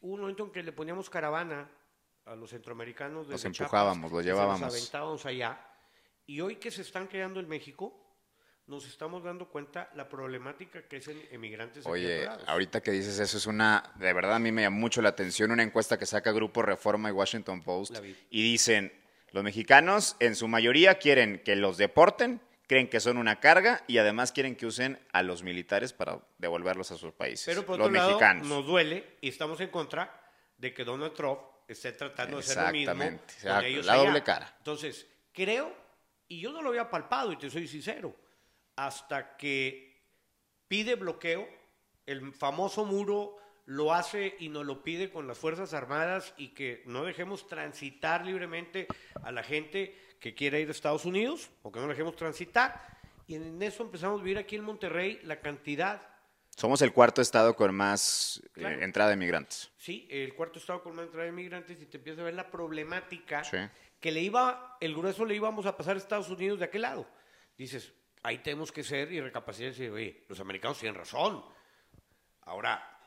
hubo 0.00 0.14
un 0.14 0.22
momento 0.22 0.42
en 0.46 0.50
que 0.50 0.60
le 0.60 0.72
poníamos 0.72 1.08
caravana 1.08 1.70
a 2.24 2.34
los 2.34 2.50
centroamericanos. 2.50 3.28
Los 3.28 3.44
empujábamos, 3.44 4.10
los 4.10 4.24
llevábamos. 4.24 4.62
aventábamos 4.62 5.24
allá. 5.26 5.64
Y 6.26 6.40
hoy 6.40 6.56
que 6.56 6.72
se 6.72 6.82
están 6.82 7.06
quedando 7.06 7.38
en 7.38 7.48
México, 7.48 7.94
nos 8.66 8.84
estamos 8.88 9.22
dando 9.22 9.48
cuenta 9.48 9.90
la 9.94 10.08
problemática 10.08 10.88
que 10.88 10.96
es 10.96 11.06
en 11.06 11.22
emigrantes 11.30 11.86
aquí 11.86 11.92
Oye, 11.92 12.28
ahorita 12.48 12.80
que 12.80 12.90
dices 12.90 13.20
eso 13.20 13.36
es 13.36 13.46
una, 13.46 13.92
de 13.94 14.12
verdad 14.12 14.34
a 14.34 14.38
mí 14.40 14.50
me 14.50 14.62
llama 14.62 14.76
mucho 14.76 15.00
la 15.02 15.10
atención 15.10 15.52
una 15.52 15.62
encuesta 15.62 15.96
que 15.96 16.04
saca 16.04 16.32
Grupo 16.32 16.62
Reforma 16.62 17.08
y 17.08 17.12
Washington 17.12 17.62
Post 17.62 17.96
y 18.28 18.42
dicen, 18.42 18.92
los 19.30 19.44
mexicanos 19.44 20.16
en 20.18 20.34
su 20.34 20.48
mayoría 20.48 20.96
quieren 20.98 21.44
que 21.44 21.54
los 21.54 21.76
deporten, 21.76 22.40
creen 22.66 22.88
que 22.88 23.00
son 23.00 23.16
una 23.16 23.40
carga 23.40 23.82
y 23.86 23.98
además 23.98 24.32
quieren 24.32 24.56
que 24.56 24.66
usen 24.66 24.98
a 25.12 25.22
los 25.22 25.42
militares 25.42 25.92
para 25.92 26.20
devolverlos 26.38 26.90
a 26.90 26.96
sus 26.96 27.12
países. 27.12 27.46
Pero 27.46 27.64
por 27.64 27.78
los 27.78 27.86
otro 27.88 27.96
lado, 27.96 28.08
mexicanos. 28.10 28.46
nos 28.46 28.66
duele 28.66 29.16
y 29.20 29.28
estamos 29.28 29.60
en 29.60 29.68
contra 29.70 30.20
de 30.58 30.74
que 30.74 30.84
Donald 30.84 31.14
Trump 31.14 31.40
esté 31.68 31.92
tratando 31.92 32.36
de 32.38 32.42
hacer 32.42 32.56
lo 32.56 32.72
mismo 32.72 32.92
Exactamente, 32.92 33.24
con 33.26 33.34
exacto, 33.34 33.66
ellos 33.66 33.86
la 33.86 33.92
allá. 33.92 34.02
doble 34.04 34.22
cara. 34.22 34.54
Entonces, 34.58 35.06
creo, 35.32 35.74
y 36.28 36.40
yo 36.40 36.52
no 36.52 36.62
lo 36.62 36.70
había 36.70 36.90
palpado, 36.90 37.32
y 37.32 37.36
te 37.36 37.50
soy 37.50 37.68
sincero, 37.68 38.16
hasta 38.76 39.36
que 39.36 40.02
pide 40.68 40.94
bloqueo, 40.94 41.48
el 42.06 42.32
famoso 42.32 42.84
muro 42.84 43.36
lo 43.64 43.92
hace 43.92 44.36
y 44.38 44.48
nos 44.48 44.64
lo 44.64 44.84
pide 44.84 45.10
con 45.10 45.26
las 45.26 45.38
Fuerzas 45.38 45.74
Armadas 45.74 46.34
y 46.36 46.48
que 46.48 46.82
no 46.86 47.04
dejemos 47.04 47.48
transitar 47.48 48.24
libremente 48.24 48.86
a 49.24 49.32
la 49.32 49.42
gente 49.42 49.96
que 50.26 50.34
quiera 50.34 50.58
ir 50.58 50.66
a 50.66 50.72
Estados 50.72 51.04
Unidos 51.04 51.50
o 51.62 51.70
que 51.70 51.78
no 51.78 51.86
dejemos 51.86 52.16
transitar. 52.16 52.84
Y 53.28 53.36
en 53.36 53.62
eso 53.62 53.84
empezamos 53.84 54.20
a 54.20 54.24
vivir 54.24 54.38
aquí 54.38 54.56
en 54.56 54.64
Monterrey 54.64 55.20
la 55.22 55.38
cantidad 55.40 56.02
Somos 56.56 56.82
el 56.82 56.92
cuarto 56.92 57.20
estado 57.22 57.54
con 57.54 57.72
más 57.74 58.42
eh, 58.56 58.78
entrada 58.80 59.10
de 59.10 59.16
migrantes. 59.16 59.70
Sí, 59.76 60.08
el 60.10 60.34
cuarto 60.34 60.58
estado 60.58 60.82
con 60.82 60.96
más 60.96 61.04
entrada 61.06 61.26
de 61.26 61.32
migrantes 61.32 61.80
y 61.80 61.86
te 61.86 61.98
empiezas 61.98 62.22
a 62.22 62.24
ver 62.24 62.34
la 62.34 62.50
problemática 62.50 63.44
Sí. 63.44 63.58
que 64.00 64.10
le 64.10 64.20
iba, 64.20 64.76
el 64.80 64.96
grueso 64.96 65.24
le 65.24 65.36
íbamos 65.36 65.64
a 65.66 65.76
pasar 65.76 65.94
a 65.94 65.98
Estados 65.98 66.28
Unidos 66.28 66.58
de 66.58 66.64
aquel 66.64 66.82
lado. 66.82 67.06
Dices, 67.56 67.92
ahí 68.24 68.38
tenemos 68.38 68.72
que 68.72 68.82
ser 68.82 69.12
y 69.12 69.20
recapacitar 69.20 69.66
y 69.68 69.70
decir, 69.70 69.90
oye, 69.92 70.24
los 70.28 70.40
americanos 70.40 70.78
tienen 70.80 70.98
razón. 70.98 71.44
Ahora, 72.42 72.98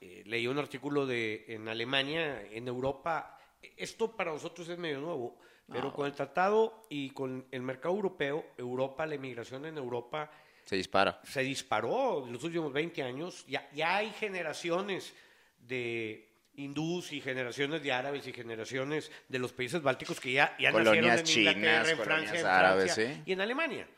eh, 0.00 0.24
leí 0.26 0.46
un 0.46 0.58
artículo 0.58 1.06
de 1.06 1.46
en 1.48 1.68
Alemania, 1.68 2.42
en 2.42 2.68
Europa, 2.68 3.38
esto 3.76 4.14
para 4.14 4.32
nosotros 4.32 4.68
es 4.68 4.78
medio 4.78 5.00
nuevo, 5.00 5.38
pero 5.72 5.92
con 5.92 6.06
el 6.06 6.12
tratado 6.12 6.82
y 6.88 7.10
con 7.10 7.46
el 7.50 7.62
mercado 7.62 7.94
europeo, 7.94 8.44
Europa, 8.58 9.06
la 9.06 9.14
inmigración 9.14 9.64
en 9.66 9.76
Europa 9.78 10.30
Se 10.64 10.76
dispara. 10.76 11.20
se 11.24 11.40
disparó 11.42 12.26
en 12.26 12.32
los 12.32 12.42
últimos 12.44 12.72
20 12.72 13.02
años. 13.02 13.44
Ya, 13.46 13.68
ya 13.72 13.96
hay 13.96 14.10
generaciones 14.10 15.14
de 15.58 16.28
hindús 16.54 17.12
y 17.12 17.20
generaciones 17.20 17.82
de 17.82 17.92
árabes 17.92 18.26
y 18.26 18.32
generaciones 18.32 19.10
de 19.28 19.38
los 19.38 19.52
países 19.52 19.80
bálticos 19.82 20.18
que 20.20 20.32
ya, 20.32 20.56
ya 20.58 20.72
Colonias 20.72 20.96
nacieron 21.04 21.18
en 21.18 21.24
chinas, 21.24 21.56
Inglaterra, 21.56 21.90
en 21.90 21.98
Francia, 21.98 22.40
en 22.40 22.46
árabes, 22.46 22.94
sí. 22.94 23.22
y 23.24 23.32
en 23.32 23.40
Alemania. 23.40 23.88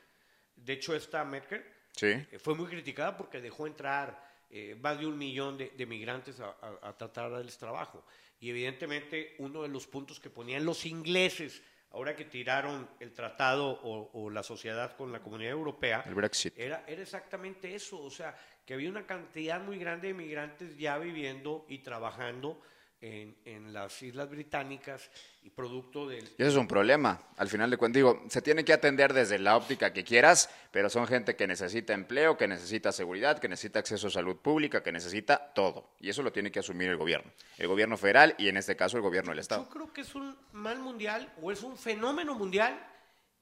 De 0.57 0.73
hecho, 0.75 0.95
esta 0.95 1.25
Merkel 1.25 1.65
Sí. 1.95 2.07
eh, 2.07 2.39
fue 2.39 2.55
muy 2.55 2.67
criticada 2.67 3.17
porque 3.17 3.41
dejó 3.41 3.67
entrar 3.67 4.31
eh, 4.51 4.77
más 4.81 4.99
de 4.99 5.07
un 5.07 5.17
millón 5.19 5.57
de, 5.59 5.71
de 5.77 5.87
migrantes 5.87 6.39
a, 6.41 6.55
a- 6.61 6.89
a 6.89 6.97
tratar 6.97 7.31
de 7.31 7.37
darles 7.37 7.57
trabajo. 7.59 8.05
Y 8.43 8.51
evidentemente 8.51 9.37
uno 9.39 9.63
de 9.63 9.69
los 9.69 9.87
puntos 9.87 10.19
que 10.19 10.29
ponían 10.29 10.65
los 10.65 10.85
ingleses, 10.85 11.63
ahora 11.93 12.17
que 12.17 12.25
tiraron 12.25 12.89
el 12.99 13.13
tratado 13.13 13.69
o, 13.85 14.11
o 14.13 14.31
la 14.31 14.43
sociedad 14.43 14.97
con 14.97 15.13
la 15.13 15.21
comunidad 15.21 15.53
europea, 15.53 16.03
El 16.05 16.17
Brexit. 16.17 16.53
era, 16.59 16.83
era 16.89 17.03
exactamente 17.03 17.73
eso, 17.73 18.03
o 18.03 18.11
sea, 18.11 18.37
que 18.67 18.75
había 18.75 18.91
una 18.91 19.07
cantidad 19.07 19.63
muy 19.63 19.79
grande 19.79 20.09
de 20.09 20.15
migrantes 20.15 20.77
ya 20.77 20.99
viviendo 20.99 21.65
y 21.69 21.79
trabajando 21.79 22.61
en, 23.03 23.37
en 23.45 23.73
las 23.73 24.01
Islas 24.01 24.31
Británicas 24.31 25.11
y 25.43 25.51
producto 25.51 26.09
del... 26.09 26.25
Y 26.39 26.43
eso 26.43 26.53
es 26.53 26.57
un 26.57 26.69
problema. 26.69 27.21
Al 27.37 27.49
final 27.49 27.69
de 27.69 27.77
cuentas, 27.77 27.97
digo, 27.97 28.23
se 28.29 28.41
tiene 28.41 28.65
que 28.65 28.73
atender 28.73 29.13
desde 29.13 29.41
la 29.41 29.57
óptica 29.57 29.93
que 29.93 30.05
quieras, 30.05 30.49
pero 30.71 30.89
son 30.89 31.09
gente 31.09 31.35
que 31.35 31.49
necesita 31.49 31.93
empleo, 31.95 32.37
que 32.37 32.47
necesita 32.47 32.93
seguridad, 32.93 33.41
que 33.41 33.49
necesita 33.49 33.81
acceso 33.81 34.07
a 34.07 34.11
salud 34.11 34.37
pública, 34.37 34.85
que 34.85 34.93
necesita 34.93 35.53
todo. 35.53 35.91
Y 35.99 36.11
eso 36.11 36.23
lo 36.23 36.33
tiene 36.33 36.53
que 36.53 36.61
asumir 36.61 36.91
el 36.91 36.97
gobierno. 36.97 37.33
El 37.59 37.67
gobierno 37.67 37.97
federal 37.97 38.37
y 38.39 38.49
en 38.49 38.57
este 38.57 38.77
caso 38.77 38.97
el 38.97 39.03
gobierno 39.03 39.33
del 39.33 39.41
Estado. 39.41 39.65
Yo 39.65 39.71
creo 39.71 39.93
que 39.93 40.03
es 40.03 40.15
un 40.15 40.37
mal 40.53 40.79
mundial 40.79 41.35
o 41.43 41.51
es 41.51 41.65
un 41.65 41.77
fenómeno 41.77 42.37
mundial 42.37 42.87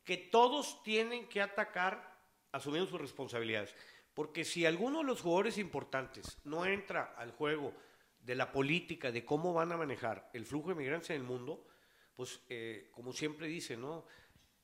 que 0.04 0.16
todos 0.16 0.82
tienen 0.82 1.28
que 1.28 1.42
atacar 1.42 2.18
asumiendo 2.50 2.88
sus 2.90 3.00
responsabilidades. 3.00 3.74
Porque 4.14 4.44
si 4.44 4.64
alguno 4.64 5.00
de 5.00 5.04
los 5.04 5.20
jugadores 5.20 5.58
importantes 5.58 6.38
no 6.44 6.64
entra 6.64 7.14
al 7.18 7.32
juego 7.32 7.74
de 8.22 8.34
la 8.34 8.52
política, 8.52 9.10
de 9.10 9.24
cómo 9.24 9.52
van 9.52 9.72
a 9.72 9.76
manejar 9.76 10.30
el 10.32 10.44
flujo 10.44 10.70
de 10.70 10.74
migrantes 10.76 11.10
en 11.10 11.16
el 11.16 11.22
mundo, 11.22 11.66
pues 12.14 12.40
eh, 12.48 12.90
como 12.92 13.12
siempre 13.12 13.46
dice, 13.46 13.76
¿no? 13.76 14.04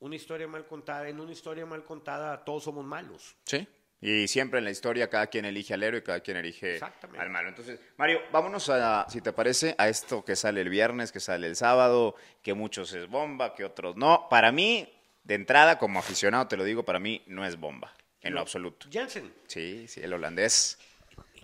Una 0.01 0.17
historia 0.17 0.47
mal 0.47 0.67
contada, 0.67 1.09
en 1.09 1.19
una 1.19 1.33
historia 1.33 1.65
mal 1.65 1.85
contada 1.85 2.45
todos 2.45 2.65
somos 2.65 2.85
malos. 2.85 3.37
Sí. 3.45 3.67
Y 4.01 4.29
siempre 4.29 4.59
en 4.59 4.65
la 4.65 4.71
historia 4.71 5.09
cada 5.09 5.29
quien 5.29 5.47
elige 5.47 5.73
al 5.73 5.83
héroe 5.83 6.01
y 6.01 6.03
cada 6.03 6.21
quien 6.21 6.37
elige 6.37 6.79
al 7.19 7.31
malo. 7.31 7.49
Entonces, 7.49 7.81
Mario, 7.97 8.21
vámonos 8.31 8.69
a, 8.69 9.07
si 9.09 9.23
te 9.23 9.33
parece, 9.33 9.75
a 9.79 9.89
esto 9.89 10.23
que 10.23 10.37
sale 10.37 10.61
el 10.61 10.69
viernes, 10.69 11.13
que 11.13 11.21
sale 11.21 11.47
el 11.47 11.57
sábado, 11.57 12.15
que 12.43 12.53
muchos 12.53 12.93
es 12.93 13.09
bomba, 13.09 13.55
que 13.55 13.65
otros 13.65 13.97
no. 13.97 14.29
Para 14.29 14.53
mí, 14.53 14.87
de 15.25 15.35
entrada, 15.35 15.79
como 15.79 15.99
aficionado, 15.99 16.47
te 16.47 16.59
lo 16.59 16.65
digo, 16.65 16.85
para 16.85 16.99
mí 16.99 17.23
no 17.27 17.47
es 17.47 17.57
bomba, 17.57 17.95
en 18.21 18.35
lo 18.35 18.41
absoluto. 18.41 18.87
Jansen. 18.93 19.33
Sí, 19.47 19.89
sí, 19.89 20.03
el 20.03 20.13
holandés. 20.13 20.79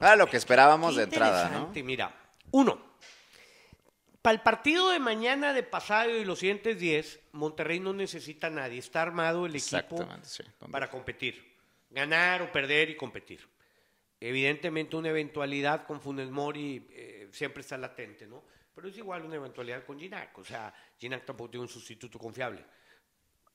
Era 0.03 0.17
lo 0.17 0.27
que 0.27 0.37
esperábamos 0.37 0.95
Qué 0.95 0.99
de 0.99 1.05
entrada, 1.05 1.49
¿no? 1.49 1.73
Mira, 1.85 2.13
uno, 2.51 2.93
para 4.21 4.35
el 4.35 4.41
partido 4.41 4.91
de 4.91 4.99
mañana, 4.99 5.53
de 5.53 5.63
pasado 5.63 6.11
y 6.11 6.25
los 6.25 6.41
siguientes 6.41 6.79
10, 6.79 7.21
Monterrey 7.33 7.79
no 7.79 7.93
necesita 7.93 8.49
a 8.49 8.51
nadie. 8.51 8.81
Está 8.81 9.03
armado 9.03 9.47
el 9.47 9.55
equipo 9.55 10.05
sí. 10.23 10.43
para 10.73 10.91
competir. 10.91 11.53
Ganar 11.91 12.43
o 12.43 12.51
perder 12.51 12.91
y 12.91 12.97
competir. 12.97 13.49
Evidentemente 14.19 14.97
una 14.97 15.11
eventualidad 15.11 15.87
con 15.87 16.01
Funes 16.01 16.31
Mori 16.31 16.85
eh, 16.91 17.29
siempre 17.31 17.61
está 17.61 17.77
latente, 17.77 18.27
¿no? 18.27 18.43
Pero 18.75 18.89
es 18.89 18.97
igual 18.97 19.25
una 19.25 19.37
eventualidad 19.37 19.85
con 19.85 20.01
Ginac. 20.01 20.37
O 20.39 20.45
sea, 20.45 20.75
Ginac 20.99 21.25
tampoco 21.25 21.51
tiene 21.51 21.63
un 21.63 21.69
sustituto 21.69 22.19
confiable. 22.19 22.65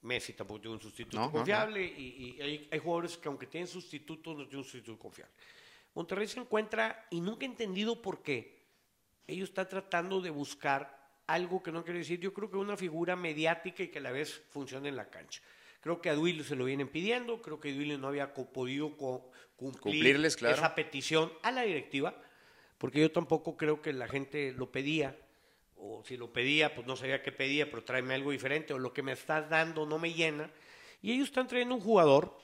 Messi 0.01 0.33
tampoco 0.33 0.61
tiene 0.61 0.75
un 0.75 0.81
sustituto 0.81 1.17
No, 1.17 1.23
no, 1.23 1.27
no. 1.27 1.33
confiable 1.33 1.83
y, 1.83 2.37
y 2.37 2.41
hay, 2.41 2.69
hay 2.71 2.79
jugadores 2.79 3.17
que 3.17 3.27
aunque 3.27 3.47
tienen 3.47 3.67
sustitutos 3.67 4.35
no 4.37 4.43
tienen 4.43 4.59
un 4.59 4.63
sustituto 4.63 4.97
confiable. 4.97 5.33
Monterrey 5.97 6.27
se 6.27 6.39
encuentra 6.39 7.07
y 7.09 7.21
nunca 7.21 7.43
he 7.43 7.49
entendido 7.49 8.03
por 8.03 8.21
qué. 8.21 8.61
Ellos 9.25 9.49
están 9.49 9.67
tratando 9.67 10.21
de 10.21 10.29
buscar 10.29 10.95
algo 11.25 11.63
que 11.63 11.71
no 11.71 11.83
quiero 11.83 11.97
decir. 11.97 12.19
Yo 12.19 12.35
creo 12.35 12.51
que 12.51 12.57
una 12.57 12.77
figura 12.77 13.15
mediática 13.15 13.81
y 13.81 13.87
que 13.87 13.97
a 13.97 14.01
la 14.03 14.11
vez 14.11 14.43
funcione 14.51 14.89
en 14.89 14.95
la 14.95 15.09
cancha. 15.09 15.41
Creo 15.81 15.99
que 15.99 16.11
a 16.11 16.13
Duilio 16.13 16.43
se 16.43 16.55
lo 16.55 16.65
vienen 16.65 16.87
pidiendo. 16.89 17.41
Creo 17.41 17.59
que 17.59 17.73
Duilio 17.73 17.97
no 17.97 18.09
había 18.09 18.31
podido 18.31 18.95
co- 18.95 19.31
cumplir 19.55 19.81
Cumplirles, 19.81 20.35
claro. 20.37 20.55
esa 20.55 20.75
petición 20.75 21.33
a 21.41 21.51
la 21.51 21.63
directiva, 21.63 22.13
porque 22.77 22.99
yo 23.01 23.11
tampoco 23.11 23.57
creo 23.57 23.81
que 23.81 23.91
la 23.91 24.07
gente 24.07 24.51
lo 24.51 24.71
pedía. 24.71 25.17
O 25.77 26.03
si 26.05 26.15
lo 26.15 26.31
pedía, 26.31 26.75
pues 26.75 26.85
no 26.85 26.95
sabía 26.95 27.23
qué 27.23 27.31
pedía, 27.31 27.71
pero 27.71 27.83
tráeme 27.83 28.13
algo 28.13 28.29
diferente. 28.29 28.71
O 28.75 28.77
lo 28.77 28.93
que 28.93 29.01
me 29.01 29.13
estás 29.13 29.49
dando 29.49 29.87
no 29.87 29.97
me 29.97 30.13
llena. 30.13 30.51
Y 31.01 31.11
ellos 31.13 31.29
están 31.29 31.47
trayendo 31.47 31.73
un 31.73 31.81
jugador 31.81 32.37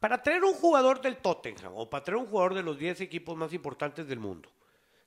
para 0.00 0.22
traer 0.22 0.44
un 0.44 0.54
jugador 0.54 1.00
del 1.00 1.16
Tottenham 1.18 1.72
o 1.74 1.88
para 1.88 2.04
traer 2.04 2.18
un 2.18 2.26
jugador 2.26 2.54
de 2.54 2.62
los 2.62 2.78
10 2.78 3.00
equipos 3.00 3.36
más 3.36 3.52
importantes 3.52 4.06
del 4.06 4.18
mundo 4.18 4.50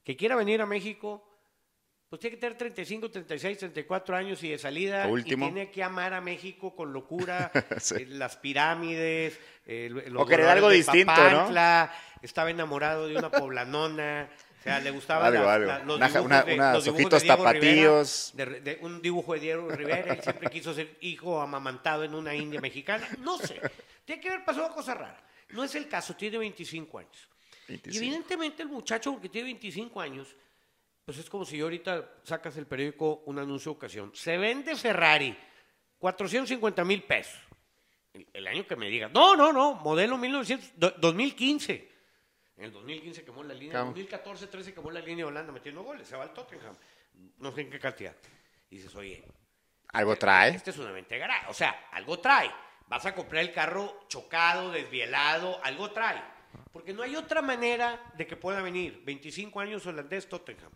que 0.04 0.16
quiera 0.16 0.36
venir 0.36 0.62
a 0.62 0.66
México, 0.66 1.24
pues 2.10 2.20
tiene 2.20 2.36
que 2.38 2.42
tener 2.42 2.58
35, 2.58 3.12
36, 3.12 3.58
34 3.60 4.16
años 4.16 4.42
y 4.44 4.50
de 4.50 4.58
salida. 4.58 5.06
Último. 5.08 5.46
Y 5.48 5.52
tiene 5.52 5.70
que 5.72 5.84
amar 5.84 6.14
a 6.16 6.22
México 6.22 6.76
con 6.76 6.92
locura, 6.92 7.52
Sí. 7.80 7.96
eh, 8.00 8.06
las 8.08 8.36
pirámides, 8.38 9.40
eh, 9.68 9.90
los 10.08 10.24
O 10.24 10.26
querer 10.26 10.48
algo 10.48 10.70
de 10.70 10.78
distinto, 10.78 11.12
¿no? 11.16 11.22
Papantla, 11.30 11.94
Estaba 12.24 12.50
enamorado 12.50 13.08
de 13.08 13.16
una 13.18 13.30
poblanona. 13.30 14.28
O 14.60 14.62
sea, 14.64 14.80
le 14.80 14.90
gustaba 14.92 15.28
algo. 15.28 15.44
la- 15.46 15.80
los 15.86 16.00
dibujos 16.00 16.26
una- 16.26 16.42
de- 16.42 16.54
unos 16.56 16.74
los 16.74 16.84
dibujos 16.84 16.84
de 16.86 16.90
ojitos 16.92 17.24
Diego 17.24 17.38
Rivera, 17.38 17.54
tapatíos. 17.62 18.32
de, 18.34 18.46
de 18.62 18.80
un 18.82 19.02
dibujo 19.02 19.34
de 19.36 19.40
Diego 19.40 19.70
Rivera. 19.70 20.14
Él 20.16 20.22
siempre 20.24 20.50
quiso 20.50 20.74
ser 20.74 20.98
hijo 21.02 21.40
amamantado 21.40 22.04
en 22.04 22.14
una 22.16 22.34
india 22.36 22.60
mexicana. 22.60 23.08
No 23.20 23.38
sé. 23.38 23.62
Tiene 24.10 24.24
que 24.24 24.30
haber 24.30 24.44
pasado 24.44 24.74
cosas 24.74 24.98
raras. 24.98 25.22
No 25.50 25.64
es 25.64 25.76
el 25.76 25.88
caso. 25.88 26.16
Tiene 26.16 26.40
25 26.40 26.98
años. 26.98 27.30
25. 27.68 27.94
Y 27.94 27.98
evidentemente 28.08 28.64
el 28.64 28.70
muchacho, 28.70 29.12
porque 29.14 29.30
tiene 29.30 29.46
25 29.50 30.02
años, 30.02 30.36
pues 31.06 31.20
es 31.20 31.30
como 31.30 31.46
si 31.46 31.58
yo 31.58 31.66
ahorita 31.66 32.16
sacas 32.24 32.58
el 32.58 32.66
periódico 32.66 33.22
un 33.28 33.38
anuncio 33.38 33.72
de 33.72 33.78
ocasión. 33.78 34.12
Se 34.16 34.36
vende 34.40 34.76
Ferrari, 34.76 35.38
450 36.00 36.84
mil 36.86 37.04
pesos. 37.04 37.40
El, 38.12 38.28
el 38.34 38.48
año 38.48 38.66
que 38.66 38.76
me 38.76 38.90
diga. 38.90 39.10
No, 39.10 39.36
no, 39.36 39.54
no, 39.54 39.76
modelo 39.76 40.18
1900, 40.18 40.72
do- 40.76 40.96
2015. 40.98 41.92
En 42.58 42.64
el 42.66 42.72
2015 42.72 43.24
quemó 43.24 43.44
la 43.44 43.54
línea, 43.54 43.68
en 43.68 43.74
Cabo. 43.74 43.86
2014, 43.90 44.48
13 44.48 44.74
quemó 44.74 44.90
la 44.90 45.02
línea 45.02 45.18
de 45.18 45.24
Holanda 45.26 45.52
metiendo 45.52 45.84
goles, 45.84 46.08
se 46.08 46.18
va 46.18 46.24
al 46.24 46.34
Tottenham. 46.34 46.76
No 47.38 47.52
sé 47.54 47.62
en 47.62 47.70
qué 47.70 47.80
cantidad. 47.80 48.16
Y 48.72 48.78
dices, 48.78 48.96
oye, 48.96 49.24
Algo 49.90 50.16
trae. 50.16 50.56
este 50.56 50.72
es 50.72 50.78
una 50.80 50.92
mente 50.92 51.16
gara- 51.20 51.46
O 51.50 51.54
sea, 51.54 51.90
algo 51.92 52.18
trae. 52.18 52.50
Vas 52.90 53.06
a 53.06 53.14
comprar 53.14 53.44
el 53.44 53.54
carro 53.54 54.06
chocado, 54.08 54.72
desvielado, 54.72 55.64
algo 55.64 55.92
trae. 55.92 56.22
Porque 56.72 56.94
no 56.94 57.04
hay 57.04 57.16
otra 57.16 57.42
manera 57.42 58.12
de 58.18 58.26
que 58.26 58.36
pueda 58.36 58.62
venir. 58.62 59.02
25 59.06 59.60
años 59.60 59.86
holandés 59.86 60.28
Tottenham. 60.28 60.72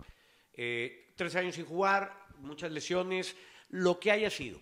Eh, 0.54 1.14
tres 1.16 1.36
años 1.36 1.56
sin 1.56 1.66
jugar, 1.66 2.28
muchas 2.38 2.72
lesiones, 2.72 3.36
lo 3.70 4.00
que 4.00 4.12
haya 4.12 4.30
sido. 4.30 4.60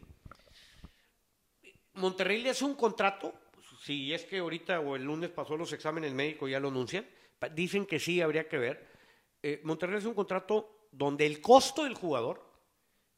Monterrey 1.94 2.42
le 2.42 2.52
hace 2.52 2.64
un 2.64 2.76
contrato, 2.76 3.34
pues, 3.52 3.66
si 3.84 4.14
es 4.14 4.24
que 4.24 4.40
ahorita 4.40 4.80
o 4.80 4.96
el 4.96 5.04
lunes 5.04 5.30
pasó 5.30 5.58
los 5.58 5.74
exámenes 5.74 6.14
médicos, 6.14 6.50
ya 6.50 6.60
lo 6.60 6.70
anuncian, 6.70 7.06
dicen 7.54 7.86
que 7.86 8.00
sí, 8.00 8.22
habría 8.22 8.48
que 8.48 8.58
ver. 8.58 8.88
Eh, 9.44 9.60
Monterrey 9.66 9.98
hace 9.98 10.08
un 10.08 10.14
contrato 10.14 10.88
donde 10.92 11.26
el 11.26 11.42
costo 11.42 11.84
del 11.84 11.96
jugador 11.96 12.50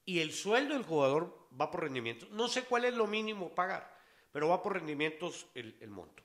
y 0.05 0.19
el 0.19 0.33
sueldo 0.33 0.73
del 0.73 0.83
jugador 0.83 1.47
va 1.59 1.69
por 1.69 1.81
rendimientos. 1.81 2.29
No 2.31 2.47
sé 2.47 2.63
cuál 2.63 2.85
es 2.85 2.95
lo 2.95 3.05
mínimo 3.05 3.53
pagar, 3.53 3.95
pero 4.33 4.49
va 4.49 4.61
por 4.61 4.73
rendimientos 4.73 5.47
el, 5.55 5.77
el 5.79 5.89
monto. 5.89 6.21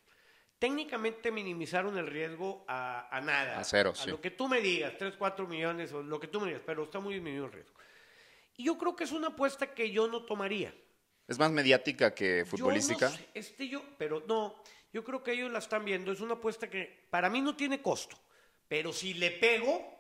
Técnicamente 0.58 1.30
minimizaron 1.30 1.96
el 1.98 2.08
riesgo 2.08 2.64
a, 2.66 3.14
a 3.16 3.20
nada. 3.20 3.60
A 3.60 3.64
cero, 3.64 3.92
A 3.92 3.94
sí. 3.94 4.10
lo 4.10 4.20
que 4.20 4.32
tú 4.32 4.48
me 4.48 4.60
digas, 4.60 4.94
3, 4.98 5.14
4 5.16 5.46
millones 5.46 5.92
o 5.92 6.02
lo 6.02 6.18
que 6.18 6.26
tú 6.26 6.40
me 6.40 6.48
digas, 6.48 6.62
pero 6.66 6.82
está 6.84 6.98
muy 6.98 7.14
disminuido 7.14 7.46
el 7.46 7.52
riesgo. 7.52 7.74
Y 8.56 8.64
yo 8.64 8.76
creo 8.76 8.96
que 8.96 9.04
es 9.04 9.12
una 9.12 9.28
apuesta 9.28 9.72
que 9.72 9.92
yo 9.92 10.08
no 10.08 10.24
tomaría. 10.24 10.74
Es 11.28 11.38
más 11.38 11.52
mediática 11.52 12.12
que 12.12 12.38
Yo 12.40 12.46
futbolística. 12.46 13.08
no 13.08 13.14
sé, 13.16 13.28
este 13.34 13.68
yo, 13.68 13.84
pero 13.98 14.24
no, 14.26 14.56
yo 14.92 15.04
creo 15.04 15.22
que 15.22 15.32
ellos 15.32 15.52
la 15.52 15.60
están 15.60 15.84
viendo. 15.84 16.10
Es 16.10 16.20
una 16.20 16.34
apuesta 16.34 16.68
que 16.68 17.06
para 17.10 17.30
mí 17.30 17.40
no 17.40 17.54
tiene 17.54 17.80
costo, 17.80 18.18
pero 18.66 18.92
si 18.92 19.14
le 19.14 19.30
pego, 19.32 19.94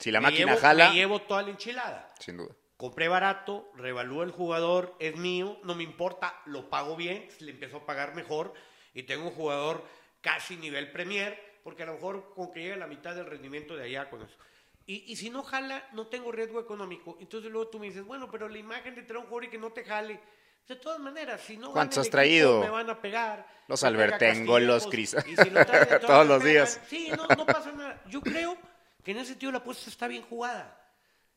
Si 0.00 0.10
la 0.10 0.20
máquina 0.20 0.52
llevo- 0.54 0.60
jala, 0.60 0.88
me 0.88 0.94
llevo 0.96 1.22
toda 1.22 1.42
la 1.42 1.50
enchilada. 1.50 2.12
sin 2.18 2.38
duda. 2.38 2.56
Compré 2.82 3.06
barato, 3.06 3.70
revalúo 3.76 4.24
el 4.24 4.32
jugador, 4.32 4.96
es 4.98 5.14
mío, 5.14 5.56
no 5.62 5.76
me 5.76 5.84
importa, 5.84 6.34
lo 6.46 6.68
pago 6.68 6.96
bien, 6.96 7.28
le 7.38 7.52
empiezo 7.52 7.76
a 7.76 7.86
pagar 7.86 8.16
mejor 8.16 8.54
y 8.92 9.04
tengo 9.04 9.26
un 9.28 9.30
jugador 9.30 9.84
casi 10.20 10.56
nivel 10.56 10.90
Premier, 10.90 11.38
porque 11.62 11.84
a 11.84 11.86
lo 11.86 11.92
mejor 11.92 12.34
con 12.34 12.50
que 12.50 12.58
llegue 12.58 12.72
a 12.72 12.78
la 12.78 12.88
mitad 12.88 13.14
del 13.14 13.26
rendimiento 13.26 13.76
de 13.76 13.84
allá 13.84 14.10
con 14.10 14.22
eso. 14.22 14.36
Y, 14.84 15.04
y 15.12 15.14
si 15.14 15.30
no 15.30 15.44
jala, 15.44 15.88
no 15.92 16.08
tengo 16.08 16.32
riesgo 16.32 16.58
económico. 16.58 17.16
Entonces 17.20 17.52
luego 17.52 17.68
tú 17.70 17.78
me 17.78 17.86
dices, 17.86 18.04
bueno, 18.04 18.28
pero 18.28 18.48
la 18.48 18.58
imagen 18.58 18.96
de 18.96 19.02
traer 19.02 19.18
un 19.18 19.26
jugador 19.26 19.44
y 19.44 19.50
que 19.50 19.58
no 19.58 19.70
te 19.70 19.84
jale. 19.84 20.18
De 20.66 20.74
todas 20.74 20.98
maneras, 20.98 21.40
si 21.40 21.56
no 21.56 21.70
¿Cuántos 21.70 21.98
has 21.98 22.10
traído? 22.10 22.62
Me 22.62 22.68
van 22.68 22.90
a 22.90 23.00
pegar. 23.00 23.46
Los 23.68 23.84
Albertengo, 23.84 24.58
los 24.58 24.88
Castillejos, 24.88 25.24
Cris- 25.24 25.44
si 25.44 25.50
lo 25.50 25.64
Todos 26.00 26.26
los 26.26 26.42
me 26.42 26.50
días. 26.50 26.74
pegan. 26.78 26.88
Sí, 26.90 27.12
no, 27.16 27.28
no 27.28 27.46
pasa 27.46 27.70
nada. 27.70 28.02
Yo 28.08 28.20
creo 28.22 28.58
que 29.04 29.12
en 29.12 29.18
ese 29.18 29.28
sentido 29.30 29.52
la 29.52 29.58
apuesta 29.58 29.88
está 29.88 30.08
bien 30.08 30.24
jugada. 30.24 30.81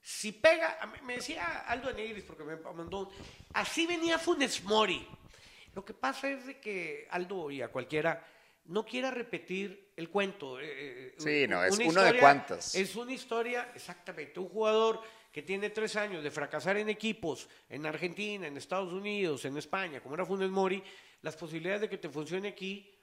Si 0.08 0.34
pega, 0.34 0.78
me 1.02 1.16
decía 1.16 1.62
Aldo 1.62 1.92
Negris, 1.92 2.24
porque 2.26 2.44
me 2.44 2.58
mandó, 2.58 3.12
así 3.54 3.88
venía 3.88 4.20
Funes 4.20 4.64
Mori. 4.64 5.04
Lo 5.74 5.84
que 5.84 5.96
pasa 5.96 6.30
es 6.30 6.46
de 6.46 6.60
que 6.60 7.08
Aldo 7.10 7.50
y 7.50 7.64
a 7.64 7.70
cualquiera, 7.70 8.24
no 8.66 8.86
quiera 8.86 9.10
repetir 9.10 9.94
el 9.96 10.12
cuento. 10.12 10.60
eh, 10.60 10.68
eh, 10.68 11.16
Sí, 11.18 11.48
no, 11.48 11.64
es 11.64 11.80
uno 11.80 12.04
de 12.04 12.20
cuantos. 12.20 12.76
Es 12.76 12.96
una 12.96 13.14
historia, 13.14 13.72
exactamente, 13.74 14.40
un 14.40 14.48
jugador 14.48 15.02
que 15.32 15.42
tiene 15.42 15.72
tres 15.72 15.96
años 15.96 16.24
de 16.24 16.30
fracasar 16.30 16.78
en 16.78 16.90
equipos, 16.90 17.50
en 17.68 17.88
Argentina, 17.88 18.46
en 18.46 18.58
Estados 18.58 18.94
Unidos, 18.94 19.44
en 19.46 19.58
España, 19.58 20.02
como 20.02 20.14
era 20.14 20.24
Funes 20.24 20.52
Mori, 20.52 20.84
las 21.24 21.36
posibilidades 21.36 21.82
de 21.82 21.90
que 21.90 21.98
te 21.98 22.10
funcione 22.10 22.50
aquí, 22.50 22.94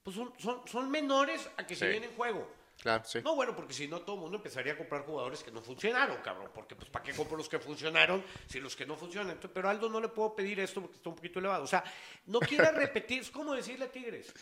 pues 0.00 0.14
son, 0.14 0.32
son, 0.38 0.62
son 0.68 0.88
menores 0.88 1.50
a 1.56 1.66
que 1.66 1.74
se 1.74 1.88
viene 1.88 2.06
en 2.06 2.12
juego. 2.14 2.61
Claro, 2.80 3.04
sí. 3.06 3.20
No, 3.22 3.36
bueno, 3.36 3.54
porque 3.54 3.72
si 3.74 3.86
no, 3.86 4.00
todo 4.00 4.16
el 4.16 4.22
mundo 4.22 4.38
empezaría 4.38 4.72
a 4.72 4.76
comprar 4.76 5.02
jugadores 5.02 5.42
que 5.44 5.50
no 5.52 5.62
funcionaron, 5.62 6.16
cabrón. 6.22 6.50
Porque, 6.52 6.74
pues, 6.74 6.88
¿para 6.90 7.04
qué 7.04 7.12
compro 7.12 7.36
los 7.36 7.48
que 7.48 7.58
funcionaron 7.60 8.24
si 8.46 8.58
los 8.60 8.74
que 8.74 8.84
no 8.86 8.96
funcionan? 8.96 9.30
Entonces, 9.32 9.52
pero 9.54 9.68
Aldo 9.68 9.88
no 9.88 10.00
le 10.00 10.08
puedo 10.08 10.34
pedir 10.34 10.58
esto 10.60 10.80
porque 10.80 10.96
está 10.96 11.08
un 11.08 11.14
poquito 11.16 11.38
elevado. 11.38 11.62
O 11.64 11.66
sea, 11.68 11.84
no 12.26 12.40
quiera 12.40 12.70
repetir, 12.72 13.20
es 13.20 13.30
como 13.30 13.54
decirle 13.54 13.84
a 13.84 13.92
Tigres. 13.92 14.32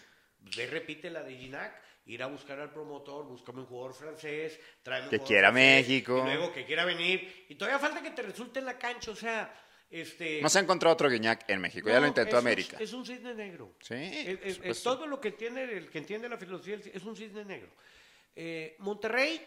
Ve, 0.56 0.66
repite 0.66 1.10
la 1.10 1.22
de 1.22 1.36
Ginac, 1.36 1.82
ir 2.06 2.22
a 2.22 2.26
buscar 2.28 2.58
al 2.60 2.70
promotor, 2.72 3.26
búscame 3.26 3.60
un 3.60 3.66
jugador 3.66 3.92
francés, 3.94 4.58
tráeme 4.82 5.04
un 5.06 5.10
Que 5.10 5.16
jugador 5.18 5.28
quiera 5.28 5.52
francés, 5.52 5.76
México. 5.88 6.18
Y 6.18 6.22
luego 6.24 6.52
que 6.54 6.64
quiera 6.64 6.84
venir. 6.86 7.46
Y 7.50 7.54
todavía 7.56 7.78
falta 7.78 8.02
que 8.02 8.10
te 8.12 8.22
resulte 8.22 8.58
en 8.60 8.64
la 8.64 8.78
cancha, 8.78 9.10
o 9.10 9.16
sea, 9.16 9.54
este... 9.90 10.40
No 10.40 10.48
se 10.48 10.58
ha 10.58 10.62
encontrado 10.62 10.94
otro 10.94 11.10
Guiñac 11.10 11.44
en 11.50 11.60
México, 11.60 11.90
ya 11.90 12.00
lo 12.00 12.06
intentó 12.06 12.30
es 12.30 12.34
un- 12.34 12.38
América. 12.48 12.76
es 12.80 12.92
un 12.94 13.04
cisne 13.04 13.34
negro. 13.34 13.74
Sí, 13.80 13.94
Es- 13.94 14.60
es- 14.62 14.82
todo 14.82 15.06
lo 15.06 15.20
que 15.20 15.32
tiene 15.32 15.64
el 15.64 15.90
que 15.90 15.98
entiende 15.98 16.26
la 16.28 16.38
filosofía 16.38 16.76
es 16.94 17.04
un 17.04 17.14
cisne 17.14 17.44
negro. 17.44 17.70
Eh, 18.42 18.74
Monterrey, 18.78 19.38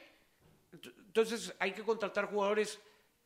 ent- 0.71 0.93
entonces 1.07 1.51
hay 1.57 1.71
que 1.71 1.81
contratar 1.81 2.25
jugadores 2.27 2.79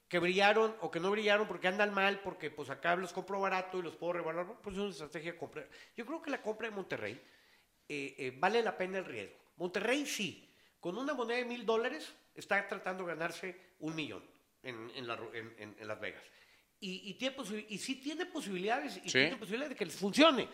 que 0.08 0.18
brillaron 0.18 0.74
o 0.80 0.90
que 0.90 1.02
no 1.02 1.12
brillaron 1.12 1.46
porque 1.46 1.68
andan 1.68 1.94
mal, 1.94 2.22
porque 2.22 2.50
pues 2.50 2.70
acá 2.70 2.96
los 2.96 3.12
compro 3.12 3.42
barato 3.42 3.80
y 3.80 3.82
los 3.82 3.98
puedo 3.98 4.14
revaluar, 4.14 4.48
pues 4.64 4.78
es 4.78 4.82
una 4.82 4.92
estrategia 4.92 5.34
de 5.34 5.38
compra. 5.38 5.68
Yo 5.98 6.06
creo 6.06 6.22
que 6.22 6.32
la 6.32 6.42
compra 6.42 6.70
de 6.70 6.76
Monterrey 6.76 7.20
eh, 7.90 8.16
eh, 8.18 8.34
vale 8.40 8.64
la 8.64 8.78
pena 8.78 9.00
el 9.00 9.04
riesgo. 9.06 9.36
Monterrey 9.58 10.06
sí, 10.06 10.50
con 10.80 10.98
una 10.98 11.14
moneda 11.14 11.40
de 11.40 11.44
mil 11.46 11.66
dólares 11.66 12.14
está 12.34 12.66
tratando 12.66 13.04
de 13.04 13.10
ganarse 13.14 13.60
un 13.80 13.94
millón 13.94 14.24
en, 14.64 14.90
en 14.96 15.06
la 15.06 15.18
ru- 15.18 15.36
en- 15.36 15.54
en- 15.58 15.76
en 15.78 15.86
Las 15.88 16.00
Vegas. 16.00 16.24
Y, 16.80 17.10
y, 17.10 17.16
tiene 17.16 17.36
y 17.68 17.78
sí 17.78 17.96
tiene 17.96 18.26
posibilidades, 18.28 18.96
y 19.04 19.10
Sí. 19.10 19.20
tiene 19.20 19.36
posibilidades 19.36 19.72
de 19.72 19.76
que 19.76 19.86
les 19.86 19.96
funcione. 19.98 20.48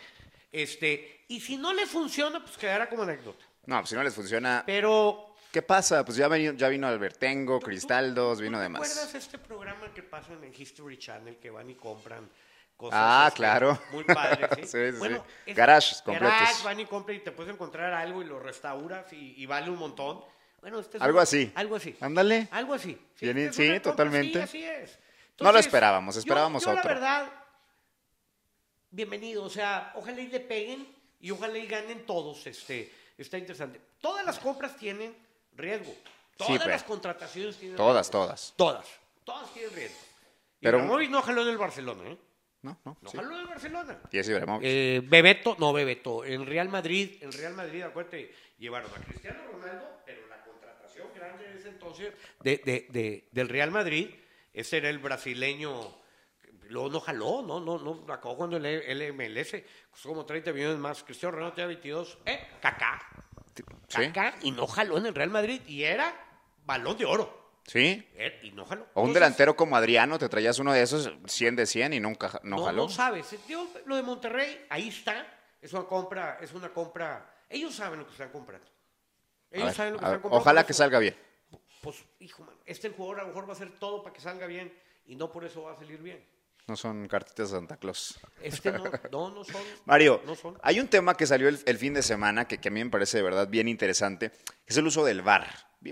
Este, 0.51 1.25
y 1.27 1.39
si 1.39 1.55
no 1.57 1.71
le 1.71 1.85
funciona, 1.85 2.43
pues 2.43 2.57
quedará 2.57 2.89
como 2.89 3.03
anécdota. 3.03 3.45
No, 3.65 3.77
pues 3.79 3.89
si 3.89 3.95
no 3.95 4.03
les 4.03 4.13
funciona, 4.13 4.63
Pero 4.65 5.35
¿qué 5.51 5.61
pasa? 5.61 6.03
Pues 6.03 6.17
ya 6.17 6.27
vino, 6.27 6.53
ya 6.53 6.67
vino 6.69 6.87
Albertengo, 6.87 7.59
¿Tú- 7.59 7.67
Cristaldos, 7.67 8.37
tú- 8.37 8.43
vino 8.43 8.57
¿tú 8.57 8.61
de 8.63 8.69
¿Te 8.69 8.75
acuerdas 8.75 9.05
más. 9.05 9.15
este 9.15 9.37
programa 9.39 9.93
que 9.93 10.03
pasan 10.03 10.43
en 10.43 10.53
History 10.55 10.97
Channel 10.97 11.37
que 11.37 11.49
van 11.49 11.69
y 11.69 11.75
compran 11.75 12.29
cosas? 12.75 12.99
Ah, 13.01 13.25
este, 13.27 13.37
claro. 13.37 13.79
Muy 13.91 14.03
padres, 14.03 14.49
¿sí? 14.57 14.63
Sí, 14.67 14.91
sí, 14.91 14.97
bueno, 14.99 15.17
sí. 15.45 15.51
es- 15.51 15.55
Garages 15.55 16.01
completos. 16.01 16.33
Garage, 16.39 16.63
van 16.63 16.79
y 16.79 16.85
compran 16.85 17.17
y 17.17 17.19
te 17.21 17.31
puedes 17.31 17.53
encontrar 17.53 17.93
algo 17.93 18.21
y 18.21 18.25
lo 18.25 18.39
restauras 18.39 19.11
y, 19.13 19.35
y 19.41 19.45
vale 19.45 19.69
un 19.69 19.77
montón. 19.77 20.21
Bueno, 20.59 20.79
este 20.79 20.97
es 20.97 21.03
Algo 21.03 21.17
un- 21.19 21.23
así. 21.23 21.51
Algo 21.55 21.75
así. 21.77 21.95
Ándale. 22.01 22.47
Algo 22.51 22.73
así. 22.73 22.97
Bien, 23.21 23.37
este 23.37 23.53
sí, 23.53 23.67
compra, 23.69 23.81
totalmente. 23.91 24.39
Sí, 24.39 24.39
así 24.39 24.63
es. 24.65 24.99
No 25.39 25.51
lo 25.51 25.59
esperábamos, 25.59 26.15
yo- 26.15 26.19
esperábamos 26.19 26.63
yo, 26.65 26.71
otro. 26.71 26.83
la 26.83 26.87
verdad, 26.89 27.31
bienvenido. 28.91 29.43
O 29.43 29.49
sea, 29.49 29.91
ojalá 29.95 30.19
y 30.21 30.27
le 30.27 30.39
peguen 30.39 30.87
y 31.19 31.31
ojalá 31.31 31.57
y 31.57 31.67
ganen 31.67 32.05
todos. 32.05 32.45
Este, 32.47 32.91
está 33.17 33.37
interesante. 33.37 33.79
Todas 34.01 34.25
las 34.25 34.39
compras 34.39 34.75
tienen 34.77 35.15
riesgo. 35.55 35.93
Todas 36.37 36.65
las 36.65 36.83
contrataciones 36.83 37.57
tienen 37.57 37.77
Todas, 37.77 38.07
riesgo. 38.07 38.23
todas. 38.23 38.53
Todas. 38.57 38.87
Todas 39.23 39.53
tienen 39.53 39.73
riesgo. 39.75 39.97
Pero- 40.59 40.79
Pero 40.79 41.09
no 41.09 41.21
jaló 41.21 41.41
en 41.43 41.49
el 41.49 41.57
Barcelona, 41.57 42.09
¿eh? 42.09 42.17
No, 42.63 42.79
no, 42.85 42.97
No 43.01 43.09
sí. 43.09 43.17
jaló 43.17 43.33
en 43.35 43.41
el 43.41 43.47
Barcelona. 43.47 43.99
Y 44.11 44.17
es 44.19 44.29
Ibrahimovic. 44.29 44.65
Eh, 44.65 45.01
Bebeto, 45.03 45.55
no 45.59 45.73
Bebeto, 45.73 46.23
en 46.23 46.45
Real 46.45 46.69
Madrid, 46.69 47.17
en 47.21 47.31
Real 47.33 47.53
Madrid, 47.53 47.81
acuérdate, 47.83 48.33
llevaron 48.57 48.89
a 48.91 49.03
Cristiano 49.03 49.39
Ronaldo, 49.51 49.99
pero 50.05 50.25
la 50.27 50.41
contratación 50.43 51.07
grande 51.13 51.43
de 51.51 51.59
ese 51.59 51.67
entonces 51.69 52.13
de, 52.41 52.57
de- 52.59 52.87
de- 52.89 53.27
del 53.31 53.49
Real 53.49 53.69
Madrid, 53.71 54.09
ese 54.53 54.77
era 54.77 54.89
el 54.89 54.99
brasileño, 54.99 55.93
luego 56.73 56.89
no 56.89 56.99
jaló, 56.99 57.41
no, 57.41 57.59
no, 57.59 57.77
no, 57.77 58.13
acabó 58.13 58.35
cuando 58.35 58.57
el, 58.57 58.65
el 58.65 59.13
MLS, 59.13 59.55
costó 59.91 60.09
como 60.09 60.25
30 60.25 60.51
millones 60.51 60.77
más, 60.77 61.03
Cristiano 61.03 61.35
Ronaldo 61.35 61.55
tenía 61.55 61.67
22, 61.67 62.17
eh, 62.25 62.47
Kaká, 62.61 62.99
Sí, 63.55 63.63
Kaká, 64.11 64.35
y 64.41 64.51
no 64.51 64.65
jaló 64.67 64.97
en 64.97 65.05
el 65.05 65.13
Real 65.15 65.29
Madrid, 65.29 65.61
y 65.67 65.83
era 65.83 66.13
balón 66.65 66.97
de 66.97 67.05
oro, 67.05 67.59
sí. 67.67 68.07
eh, 68.15 68.39
y 68.43 68.51
no 68.51 68.65
jaló. 68.65 68.83
O 68.95 69.01
un 69.01 69.09
Entonces, 69.09 69.13
delantero 69.13 69.55
como 69.55 69.75
Adriano, 69.75 70.17
te 70.17 70.27
traías 70.27 70.57
uno 70.59 70.73
de 70.73 70.81
esos 70.81 71.11
100 71.27 71.55
de 71.55 71.65
100 71.67 71.93
y 71.93 71.99
nunca 71.99 72.39
no, 72.43 72.57
no, 72.57 72.65
jaló. 72.65 72.83
no 72.83 72.89
sabes. 72.89 73.35
Yo, 73.47 73.67
lo 73.85 73.95
de 73.95 74.01
Monterrey, 74.03 74.65
ahí 74.69 74.89
está. 74.89 75.27
Es 75.61 75.71
una 75.73 75.83
compra, 75.83 76.39
es 76.41 76.51
una 76.53 76.69
compra. 76.73 77.31
Ellos 77.49 77.75
saben 77.75 77.99
lo 77.99 78.05
que 78.05 78.11
están 78.13 78.29
comprando. 78.31 78.67
Ellos 79.51 79.67
ver, 79.67 79.75
saben 79.75 79.93
lo 79.93 79.99
que 79.99 80.05
ver, 80.05 80.11
están 80.13 80.21
comprando. 80.23 80.41
ojalá 80.41 80.61
por 80.61 80.67
que 80.67 80.73
salga 80.73 80.99
bien. 80.99 81.15
Pues, 81.81 82.03
hijo, 82.19 82.43
mano, 82.43 82.57
este 82.65 82.89
jugador 82.89 83.19
a 83.19 83.23
lo 83.23 83.27
mejor 83.29 83.45
va 83.45 83.49
a 83.49 83.55
hacer 83.55 83.71
todo 83.77 84.01
para 84.01 84.13
que 84.13 84.21
salga 84.21 84.47
bien 84.47 84.73
y 85.05 85.15
no 85.15 85.31
por 85.31 85.45
eso 85.45 85.63
va 85.63 85.73
a 85.73 85.75
salir 85.75 86.01
bien. 86.01 86.25
No 86.67 86.77
son 86.77 87.07
cartitas 87.09 87.51
de 87.51 87.57
Santa 87.57 87.75
Claus. 87.77 88.19
Este 88.41 88.71
no, 88.71 88.83
no, 89.11 89.29
no 89.31 89.43
son. 89.43 89.61
Mario, 89.85 90.21
No 90.25 90.33
son. 90.35 90.57
hay 90.61 90.79
un 90.79 90.87
tema 90.87 91.15
que 91.17 91.27
salió 91.27 91.49
el, 91.49 91.59
el 91.65 91.77
fin 91.77 91.93
de 91.93 92.01
semana 92.01 92.47
que, 92.47 92.59
que 92.59 92.69
a 92.69 92.71
mí 92.71 92.81
me 92.83 92.89
parece 92.89 93.17
de 93.17 93.23
verdad 93.23 93.47
bien 93.49 93.67
interesante, 93.67 94.29
que 94.31 94.37
es 94.67 94.77
el 94.77 94.87
uso 94.87 95.03
del 95.03 95.21
VAR. 95.21 95.45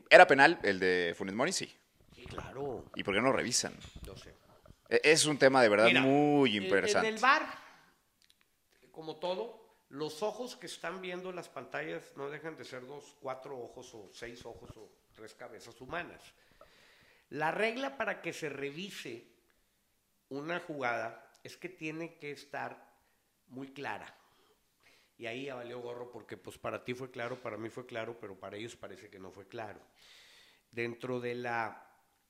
¿Era 0.10 0.26
penal 0.28 0.60
el 0.64 0.80
de 0.80 1.14
Funes 1.18 1.36
Mori? 1.36 1.52
Sí. 1.52 1.70
Sí, 2.16 2.26
claro. 2.26 2.86
¿Y 2.96 3.04
por 3.04 3.14
qué 3.14 3.20
no 3.22 3.28
lo 3.28 3.34
revisan? 3.34 3.74
No 4.08 4.16
sé. 4.16 4.34
E- 4.88 5.02
Es 5.04 5.26
un 5.26 5.38
tema 5.38 5.62
de 5.62 5.68
verdad 5.70 5.88
Mira, 5.88 6.02
muy 6.02 6.56
interesante. 6.58 7.08
En 7.10 7.16
el 7.16 7.20
bar, 7.20 7.46
como 8.92 9.18
todo, 9.18 9.60
los 9.90 10.24
ojos 10.24 10.56
que 10.56 10.68
están 10.68 11.02
viendo 11.02 11.34
las 11.34 11.50
pantallas 11.50 12.04
no 12.16 12.30
dejan 12.30 12.56
de 12.56 12.64
ser 12.64 12.86
dos, 12.88 13.16
cuatro 13.20 13.58
ojos 13.60 13.94
o 13.94 14.10
seis 14.14 14.46
ojos 14.46 14.70
o 14.78 14.90
tres 15.14 15.34
cabezas 15.34 15.80
humanas. 15.82 16.22
La 17.30 17.52
regla 17.52 17.98
para 17.98 18.22
que 18.22 18.32
se 18.34 18.48
revise 18.50 19.31
una 20.32 20.60
jugada 20.62 21.30
es 21.44 21.58
que 21.58 21.70
tiene 21.70 22.16
que 22.16 22.32
estar 22.32 22.90
muy 23.48 23.72
clara. 23.74 24.14
Y 25.18 25.28
ahí 25.28 25.46
ya 25.46 25.56
valió 25.56 25.80
gorro 25.80 26.10
porque 26.10 26.38
pues 26.38 26.58
para 26.58 26.84
ti 26.84 26.94
fue 26.94 27.12
claro, 27.12 27.40
para 27.42 27.58
mí 27.58 27.70
fue 27.70 27.86
claro, 27.86 28.18
pero 28.20 28.40
para 28.40 28.58
ellos 28.58 28.76
parece 28.76 29.10
que 29.10 29.20
no 29.20 29.32
fue 29.32 29.48
claro. 29.48 29.80
Dentro 30.72 31.20
de 31.20 31.36
la 31.36 31.86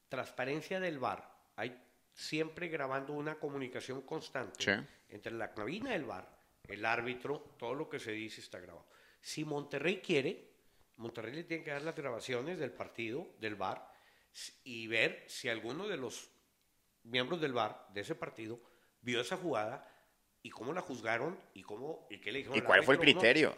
transparencia 0.10 0.80
del 0.80 1.00
VAR 1.00 1.32
hay 1.56 1.80
siempre 2.14 2.68
grabando 2.68 3.14
una 3.14 3.36
comunicación 3.40 4.02
constante 4.02 4.64
Sí. 4.64 4.88
entre 5.10 5.32
la 5.34 5.54
cabina 5.54 5.92
del 5.92 6.06
VAR, 6.06 6.28
el 6.68 6.86
árbitro, 6.86 7.56
todo 7.58 7.76
lo 7.76 7.88
que 7.88 8.00
se 8.00 8.12
dice 8.12 8.42
está 8.42 8.60
grabado. 8.60 8.88
Si 9.22 9.46
Monterrey 9.46 10.02
quiere, 10.02 10.50
Monterrey 10.98 11.34
le 11.34 11.44
tiene 11.44 11.64
que 11.64 11.72
dar 11.72 11.84
las 11.84 11.96
grabaciones 11.96 12.58
del 12.60 12.72
partido, 12.72 13.36
del 13.40 13.56
VAR, 13.56 13.88
s- 14.34 14.54
y 14.64 14.88
ver 14.88 15.24
si 15.28 15.48
alguno 15.50 15.88
de 15.88 15.98
los 15.98 16.30
miembros 17.04 17.42
del 17.42 17.54
VAR 17.54 17.88
de 17.94 18.02
ese 18.02 18.16
partido 18.16 18.60
vio 19.02 19.22
esa 19.22 19.38
jugada 19.38 19.88
y 20.44 20.50
cómo 20.50 20.74
la 20.74 20.82
juzgaron 20.82 21.40
y 21.54 21.64
cómo 21.64 22.08
y 22.10 22.20
qué 22.20 22.32
le 22.32 22.40
dijeron 22.40 22.58
¿Y 22.58 22.62
cuál 22.62 22.84
fue 22.84 22.96
el 22.96 23.02
árbitro, 23.02 23.16
¿no? 23.16 23.20
criterio? 23.22 23.56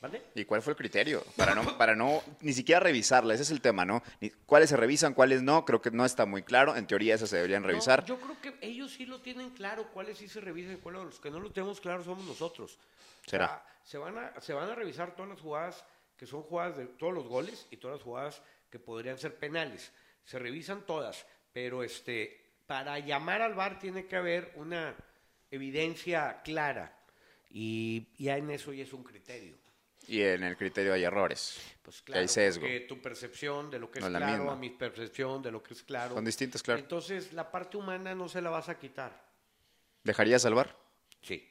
¿Vale? 0.00 0.22
¿Y 0.34 0.44
cuál 0.44 0.60
fue 0.60 0.72
el 0.72 0.76
criterio? 0.76 1.24
Para 1.36 1.54
no, 1.54 1.62
para 1.78 1.94
no 1.96 2.22
ni 2.40 2.52
siquiera 2.52 2.78
revisarla, 2.80 3.32
ese 3.34 3.44
es 3.44 3.50
el 3.50 3.60
tema, 3.62 3.84
¿no? 3.86 4.02
¿Cuáles 4.44 4.68
se 4.68 4.76
revisan, 4.76 5.14
cuáles 5.14 5.42
no? 5.42 5.64
Creo 5.64 5.80
que 5.80 5.90
no 5.90 6.04
está 6.04 6.26
muy 6.26 6.42
claro. 6.42 6.76
En 6.76 6.86
teoría 6.86 7.14
esas 7.14 7.30
se 7.30 7.36
deberían 7.36 7.62
No, 7.62 7.68
revisar. 7.68 8.04
yo 8.04 8.20
creo 8.20 8.38
que 8.40 8.58
ellos 8.60 8.92
sí 8.92 9.06
lo 9.06 9.20
tienen 9.22 9.50
claro, 9.50 9.90
cuáles 9.92 10.18
sí 10.18 10.28
se 10.28 10.40
revisan 10.40 10.76
cuáles 10.78 11.00
no. 11.00 11.06
los 11.06 11.20
que 11.20 11.30
no 11.30 11.40
lo 11.40 11.50
tenemos 11.52 11.80
claro 11.80 12.04
somos 12.04 12.24
nosotros. 12.26 12.78
O 13.26 13.30
Será. 13.30 13.46
sea, 13.46 13.64
se 13.84 13.98
van 13.98 14.18
a 14.18 14.40
se 14.40 14.52
van 14.52 14.68
a 14.68 14.74
revisar 14.74 15.14
todas 15.14 15.30
las 15.30 15.40
jugadas 15.40 15.84
que 16.18 16.26
son 16.26 16.42
jugadas 16.42 16.76
de 16.76 16.86
todos 16.86 17.14
los 17.14 17.26
goles 17.26 17.66
y 17.70 17.78
todas 17.78 17.96
las 17.96 18.04
jugadas 18.04 18.42
que 18.70 18.78
podrían 18.78 19.16
ser 19.18 19.36
penales. 19.38 19.90
Se 20.24 20.38
revisan 20.38 20.82
todas, 20.84 21.26
pero 21.52 21.82
este 21.82 22.43
para 22.66 22.98
llamar 22.98 23.42
al 23.42 23.54
VAR 23.54 23.78
tiene 23.78 24.06
que 24.06 24.16
haber 24.16 24.52
una 24.56 24.94
evidencia 25.50 26.40
clara 26.42 26.96
y 27.50 28.06
ya 28.22 28.36
en 28.36 28.50
eso 28.50 28.72
ya 28.72 28.84
es 28.84 28.92
un 28.92 29.04
criterio. 29.04 29.56
Y 30.06 30.20
en 30.20 30.42
el 30.42 30.56
criterio 30.56 30.92
hay 30.92 31.04
errores. 31.04 31.58
Pues 31.82 32.02
claro, 32.02 32.20
hay 32.20 32.28
sesgo. 32.28 32.66
tu 32.88 33.00
percepción 33.00 33.70
de 33.70 33.78
lo 33.78 33.90
que 33.90 34.00
es 34.00 34.04
es 34.04 34.10
la 34.10 34.18
claro, 34.18 34.50
a 34.50 34.56
mi 34.56 34.68
percepción 34.70 35.40
de 35.42 35.50
lo 35.50 35.62
que 35.62 35.72
es 35.74 35.82
claro. 35.82 36.14
Son 36.14 36.24
distintas, 36.24 36.62
claro. 36.62 36.80
Entonces, 36.80 37.32
la 37.32 37.50
parte 37.50 37.76
humana 37.78 38.14
no 38.14 38.28
se 38.28 38.42
la 38.42 38.50
vas 38.50 38.68
a 38.68 38.78
quitar. 38.78 39.24
¿Dejaría 40.02 40.38
salvar? 40.38 40.76
Sí. 41.22 41.48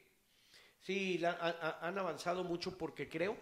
Sí, 0.81 1.17
la- 1.17 1.31
ha- 1.31 1.49
ha- 1.79 1.87
han 1.87 1.97
avanzado 1.97 2.43
mucho 2.43 2.77
porque 2.77 3.09
creo 3.09 3.35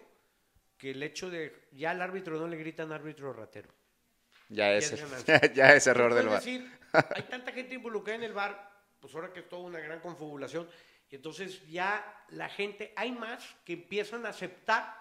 que 0.78 0.92
el 0.92 1.02
hecho 1.02 1.28
de 1.28 1.68
ya 1.72 1.90
al 1.90 2.00
árbitro 2.00 2.38
no 2.38 2.46
le 2.48 2.56
gritan 2.56 2.90
árbitro 2.92 3.32
ratero. 3.34 3.68
Ya 4.52 4.72
es, 4.72 5.00
ganancia. 5.00 5.40
ya 5.54 5.74
es 5.74 5.86
error 5.86 6.14
del 6.14 6.28
VAR. 6.28 6.38
decir, 6.40 6.70
hay 7.14 7.22
tanta 7.22 7.52
gente 7.52 7.74
involucrada 7.74 8.16
en 8.18 8.24
el 8.24 8.32
bar, 8.32 8.70
pues 9.00 9.14
ahora 9.14 9.32
que 9.32 9.40
es 9.40 9.48
toda 9.48 9.62
una 9.62 9.80
gran 9.80 10.00
confabulación, 10.00 10.68
y 11.10 11.16
entonces 11.16 11.66
ya 11.68 12.24
la 12.28 12.48
gente, 12.48 12.92
hay 12.96 13.12
más 13.12 13.44
que 13.64 13.74
empiezan 13.74 14.24
a 14.26 14.30
aceptar 14.30 14.94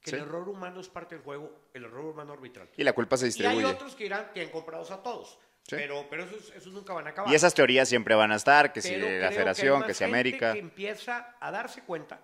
que 0.00 0.10
Sí. 0.10 0.16
el 0.16 0.22
error 0.22 0.48
humano 0.48 0.80
es 0.80 0.88
parte 0.88 1.16
del 1.16 1.24
juego, 1.24 1.68
el 1.74 1.84
error 1.84 2.04
humano 2.04 2.32
arbitral. 2.32 2.68
Y 2.76 2.84
la 2.84 2.92
culpa 2.92 3.16
se 3.16 3.24
Y 3.24 3.26
hay 3.26 3.32
distribuye. 3.32 3.64
otros 3.66 3.94
que 3.96 4.04
dirán 4.04 4.30
que 4.32 4.40
han 4.42 4.50
comprados 4.50 4.90
a 4.92 5.02
todos. 5.02 5.38
Sí. 5.62 5.74
Pero, 5.74 6.06
pero 6.08 6.22
esos, 6.24 6.50
esos 6.54 6.72
nunca 6.72 6.92
van 6.92 7.08
a 7.08 7.10
acabar. 7.10 7.32
Y 7.32 7.34
esas 7.34 7.52
teorías 7.54 7.88
siempre 7.88 8.14
van 8.14 8.30
a 8.30 8.36
estar, 8.36 8.72
que 8.72 8.80
si 8.80 8.90
Pero 8.90 9.06
creo 9.06 9.20
la 9.20 9.32
federación, 9.32 9.78
más 9.80 9.86
que 9.88 9.94
si 9.94 10.04
gente 10.04 10.14
América. 10.16 10.52
Que 10.52 10.60
empieza 10.60 11.34
a 11.40 11.50
darse 11.50 11.82
cuenta, 11.82 12.20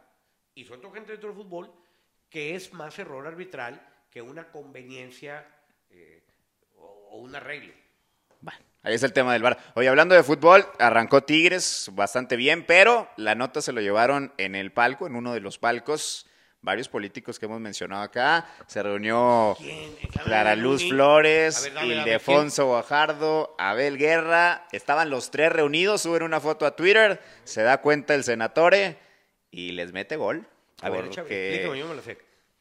y 0.55 0.65
sobre 0.65 0.81
todo 0.81 0.93
gente 0.93 1.11
dentro 1.11 1.31
del 1.31 1.37
fútbol, 1.39 1.73
que 2.31 2.55
es 2.55 2.73
más 2.73 2.97
error 3.01 3.27
arbitral 3.27 3.85
que 4.11 4.23
una 4.23 4.51
conveniencia 4.53 5.45
eh, 5.91 6.23
o, 7.13 7.19
un 7.19 7.35
arreglo. 7.37 7.73
Bueno, 8.41 8.61
ahí 8.83 8.95
es 8.95 9.03
el 9.03 9.13
tema 9.13 9.33
del 9.33 9.43
bar. 9.43 9.59
Oye, 9.75 9.89
hablando 9.89 10.15
de 10.15 10.23
fútbol, 10.23 10.67
arrancó 10.79 11.23
Tigres 11.23 11.91
bastante 11.93 12.37
bien, 12.37 12.65
pero 12.67 13.09
la 13.17 13.35
nota 13.35 13.61
se 13.63 13.73
lo 13.73 13.81
llevaron 13.81 14.33
en 14.39 14.55
el 14.55 14.73
palco, 14.73 15.07
en 15.07 15.17
uno 15.17 15.33
de 15.35 15.41
los 15.41 15.59
palcos. 15.59 16.27
Varios 16.65 16.89
políticos 16.89 17.41
que 17.41 17.47
hemos 17.47 17.61
mencionado 17.61 18.03
acá. 18.03 18.47
Se 18.69 18.81
reunió 18.85 19.57
¿Quién? 19.59 19.97
Clara 20.25 20.55
Luz 20.55 20.89
Flores, 20.89 21.65
ver, 21.65 21.75
dame, 21.75 21.89
dame, 21.89 22.01
Ildefonso 22.03 22.67
Guajardo, 22.67 23.57
Abel 23.59 23.99
Guerra. 23.99 24.69
Estaban 24.71 25.11
los 25.11 25.33
tres 25.33 25.51
reunidos, 25.51 26.03
suben 26.03 26.23
una 26.23 26.39
foto 26.39 26.65
a 26.65 26.77
Twitter, 26.77 27.21
se 27.43 27.63
da 27.63 27.81
cuenta 27.81 28.15
el 28.15 28.23
senatore 28.23 28.97
y 29.51 29.73
les 29.73 29.93
mete 29.93 30.15
gol. 30.15 30.47
A 30.83 30.91
ver, 30.91 31.11
porque 31.11 31.49
explícame, 31.49 31.79
yo 31.81 31.89
me 31.89 31.95
lo 31.97 32.03
sé. 32.03 32.19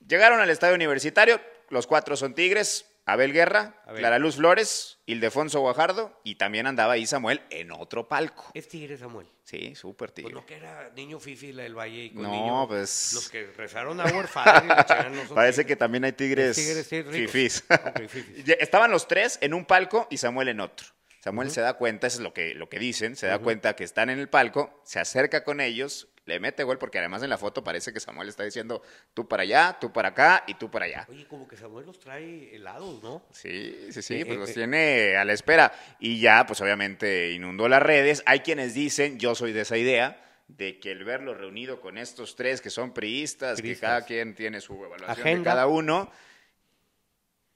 Llegaron 0.07 0.39
al 0.39 0.49
estadio 0.49 0.73
universitario, 0.73 1.39
los 1.69 1.85
cuatro 1.85 2.15
son 2.15 2.33
Tigres, 2.33 2.90
Abel 3.05 3.33
Guerra, 3.33 3.81
A 3.85 3.91
ver. 3.93 3.99
Clara 3.99 4.19
Luz 4.19 4.35
Flores, 4.35 4.99
Ildefonso 5.07 5.59
Guajardo 5.59 6.19
y 6.23 6.35
también 6.35 6.67
andaba 6.67 6.93
ahí 6.93 7.05
Samuel 7.07 7.41
en 7.49 7.71
otro 7.71 8.07
palco. 8.07 8.51
Es 8.53 8.67
Tigre 8.67 8.97
Samuel. 8.97 9.27
Sí, 9.43 9.75
súper 9.75 10.09
Pues 10.09 10.15
tigre. 10.15 10.33
no 10.33 10.45
que 10.45 10.55
era 10.55 10.91
niño 10.95 11.19
Fifi 11.19 11.51
la 11.51 11.63
del 11.63 11.75
Valle 11.77 12.05
y 12.05 12.13
con 12.13 12.23
No, 12.23 12.31
niño- 12.31 12.67
pues- 12.67 13.11
Los 13.13 13.29
que 13.29 13.47
rezaron 13.57 13.99
a 13.99 14.05
Our 14.05 14.27
Father 14.27 14.63
y 14.63 15.13
no 15.17 15.23
Parece 15.35 15.65
que 15.65 15.75
también 15.75 16.05
hay 16.05 16.13
tigres, 16.13 16.55
Tigres, 16.55 16.87
sí. 16.87 17.63
Ya 18.45 18.53
Estaban 18.55 18.91
los 18.91 19.07
tres 19.07 19.37
en 19.41 19.53
un 19.53 19.65
palco 19.65 20.07
y 20.09 20.17
Samuel 20.17 20.47
en 20.49 20.59
otro. 20.61 20.87
Samuel 21.23 21.51
se 21.51 21.61
da 21.61 21.73
cuenta, 21.73 22.07
eso 22.07 22.17
es 22.17 22.23
lo 22.23 22.33
que, 22.33 22.55
lo 22.55 22.67
que 22.69 22.79
dicen, 22.79 23.15
se 23.15 23.27
da 23.27 23.37
cuenta 23.39 23.75
que 23.75 23.83
están 23.83 24.09
en 24.09 24.17
el 24.19 24.27
palco, 24.27 24.81
se 24.83 24.99
acerca 24.99 25.43
con 25.43 25.61
ellos, 25.61 26.07
le 26.25 26.39
mete 26.39 26.63
gol 26.63 26.77
porque 26.77 26.99
además 26.99 27.23
en 27.23 27.29
la 27.29 27.37
foto 27.37 27.63
parece 27.63 27.91
que 27.91 27.99
Samuel 27.99 28.29
está 28.29 28.43
diciendo 28.43 28.81
tú 29.13 29.27
para 29.27 29.43
allá, 29.43 29.77
tú 29.79 29.91
para 29.91 30.09
acá 30.09 30.43
y 30.47 30.53
tú 30.53 30.69
para 30.69 30.85
allá. 30.85 31.07
Oye, 31.09 31.25
como 31.27 31.47
que 31.47 31.57
Samuel 31.57 31.85
los 31.85 31.99
trae 31.99 32.55
helados, 32.55 33.01
¿no? 33.01 33.23
Sí, 33.31 33.87
sí, 33.91 34.01
sí, 34.01 34.15
Eh, 34.15 34.25
pues 34.25 34.37
eh, 34.37 34.39
los 34.39 34.49
eh. 34.49 34.53
tiene 34.53 35.17
a 35.17 35.25
la 35.25 35.33
espera. 35.33 35.73
Y 35.99 36.19
ya, 36.19 36.45
pues 36.45 36.61
obviamente 36.61 37.31
inundó 37.31 37.67
las 37.67 37.81
redes. 37.81 38.21
Hay 38.25 38.41
quienes 38.41 38.73
dicen, 38.73 39.17
yo 39.19 39.33
soy 39.33 39.51
de 39.51 39.61
esa 39.61 39.77
idea, 39.77 40.23
de 40.47 40.79
que 40.79 40.91
el 40.91 41.03
verlo 41.05 41.33
reunido 41.33 41.79
con 41.81 41.97
estos 41.97 42.35
tres 42.35 42.61
que 42.61 42.69
son 42.69 42.93
priistas, 42.93 43.61
que 43.61 43.75
cada 43.77 44.05
quien 44.05 44.35
tiene 44.35 44.61
su 44.61 44.73
evaluación 44.83 45.39
de 45.39 45.43
cada 45.43 45.65
uno, 45.65 46.11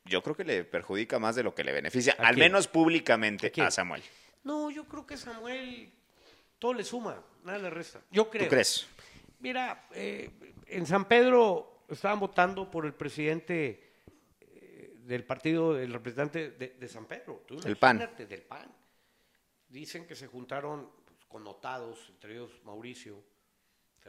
yo 0.06 0.23
creo 0.23 0.36
que 0.36 0.43
le 0.43 0.63
perjudica 0.63 1.19
más 1.19 1.36
de 1.36 1.43
lo 1.43 1.54
que 1.54 1.63
le 1.63 1.71
beneficia, 1.73 2.15
¿A 2.17 2.28
al 2.28 2.36
quién? 2.36 2.45
menos 2.47 2.67
públicamente 2.67 3.51
¿A 3.62 3.67
a 3.67 3.71
Samuel. 3.71 4.01
No, 4.43 4.69
yo 4.71 4.86
creo 4.86 5.06
que 5.06 5.17
Samuel 5.17 5.91
todo 6.60 6.73
le 6.73 6.84
suma, 6.84 7.21
nada 7.45 7.60
le 7.60 7.69
resta. 7.69 8.01
Yo 8.12 8.29
creo. 8.29 8.43
¿Tú 8.45 8.49
crees? 8.49 8.88
Mira, 9.39 9.88
eh, 9.93 10.29
en 10.67 10.86
San 10.86 11.08
Pedro 11.08 11.86
estaban 11.89 12.19
votando 12.19 12.69
por 12.69 12.86
el 12.86 12.93
presidente 12.93 13.93
eh, 14.41 14.95
del 15.03 15.23
partido, 15.23 15.73
del 15.73 15.93
representante 15.93 16.51
de, 16.51 16.69
de 16.69 16.88
San 16.88 17.05
Pedro. 17.05 17.43
Tú 17.47 17.60
Del 17.60 17.77
PAN. 17.77 17.97
imagínate, 17.97 18.25
Del 18.25 18.41
PAN. 18.41 18.73
Dicen 19.67 20.08
que 20.08 20.15
se 20.15 20.27
juntaron 20.27 20.91
pues, 21.05 21.25
connotados, 21.27 22.10
entre 22.10 22.34
ellos 22.34 22.51
Mauricio 22.63 23.23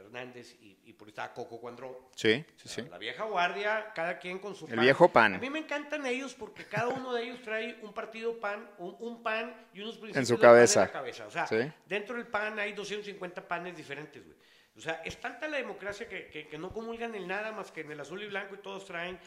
Fernández 0.01 0.55
y, 0.61 0.77
y 0.85 0.93
por 0.93 1.07
ahí 1.07 1.09
estaba 1.09 1.33
Coco 1.33 1.59
Cuandró. 1.59 2.11
Sí, 2.15 2.45
sí, 2.55 2.69
sí. 2.69 2.81
La 2.83 2.99
vieja 2.99 3.23
guardia, 3.23 3.91
cada 3.95 4.19
quien 4.19 4.37
con 4.37 4.55
su 4.55 4.67
El 4.67 4.79
viejo 4.79 5.11
PAN. 5.11 5.33
A 5.33 5.39
mí 5.39 5.49
me 5.49 5.57
encantan 5.57 6.05
ellos 6.05 6.35
porque 6.35 6.65
cada 6.65 6.89
uno 6.89 7.11
de 7.13 7.23
ellos 7.23 7.41
trae 7.41 7.79
un 7.81 7.93
partido 7.93 8.39
PAN, 8.39 8.69
un, 8.77 8.95
un 8.99 9.23
PAN 9.23 9.55
y 9.73 9.81
unos 9.81 9.97
principios 9.97 10.27
su 10.27 10.33
del 10.35 10.41
PAN 10.41 10.49
cabeza. 10.51 10.81
la 10.81 10.91
cabeza. 10.91 11.25
O 11.25 11.31
sea, 11.31 11.47
Sí. 11.47 11.57
dentro 11.87 12.15
del 12.15 12.27
PAN 12.27 12.59
hay 12.59 12.73
250 12.73 13.47
panes 13.47 13.75
diferentes, 13.75 14.23
güey. 14.23 14.37
O 14.75 14.79
sea, 14.81 15.01
es 15.03 15.19
tanta 15.19 15.47
la 15.47 15.57
democracia 15.57 16.07
que, 16.07 16.27
que- 16.27 16.47
que 16.47 16.57
no 16.59 16.71
comulgan 16.71 17.15
en 17.15 17.27
nada 17.27 17.51
más 17.51 17.71
que 17.71 17.81
en 17.81 17.91
el 17.91 17.99
azul 17.99 18.21
y 18.21 18.27
blanco 18.27 18.53
y 18.53 18.59
todos 18.59 18.85
traen... 18.85 19.17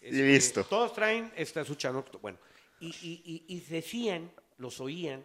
este, 0.00 0.26
listo. 0.26 0.64
Todos 0.64 0.92
traen 0.92 1.32
este, 1.36 1.64
su 1.64 1.76
chano. 1.76 2.04
Bueno, 2.20 2.38
y, 2.80 2.88
y- 2.88 3.22
y- 3.24 3.56
y 3.56 3.60
decían, 3.60 4.32
los 4.56 4.80
oían, 4.80 5.24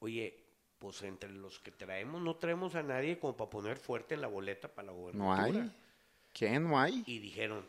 oye, 0.00 0.44
pues 0.78 1.02
entre 1.02 1.30
los 1.30 1.58
que 1.60 1.70
traemos 1.70 2.20
no 2.22 2.36
traemos 2.36 2.74
a 2.74 2.82
nadie 2.82 3.18
como 3.18 3.36
para 3.36 3.50
poner 3.50 3.76
fuerte 3.78 4.14
en 4.14 4.20
la 4.20 4.28
boleta 4.28 4.68
para 4.68 4.86
la 4.86 4.92
¿No 4.92 4.98
gobernatura. 4.98 5.62
hay? 5.62 5.72
¿Quién 6.32 6.64
no 6.68 6.78
hay? 6.78 7.02
Y 7.06 7.18
dijeron, 7.18 7.66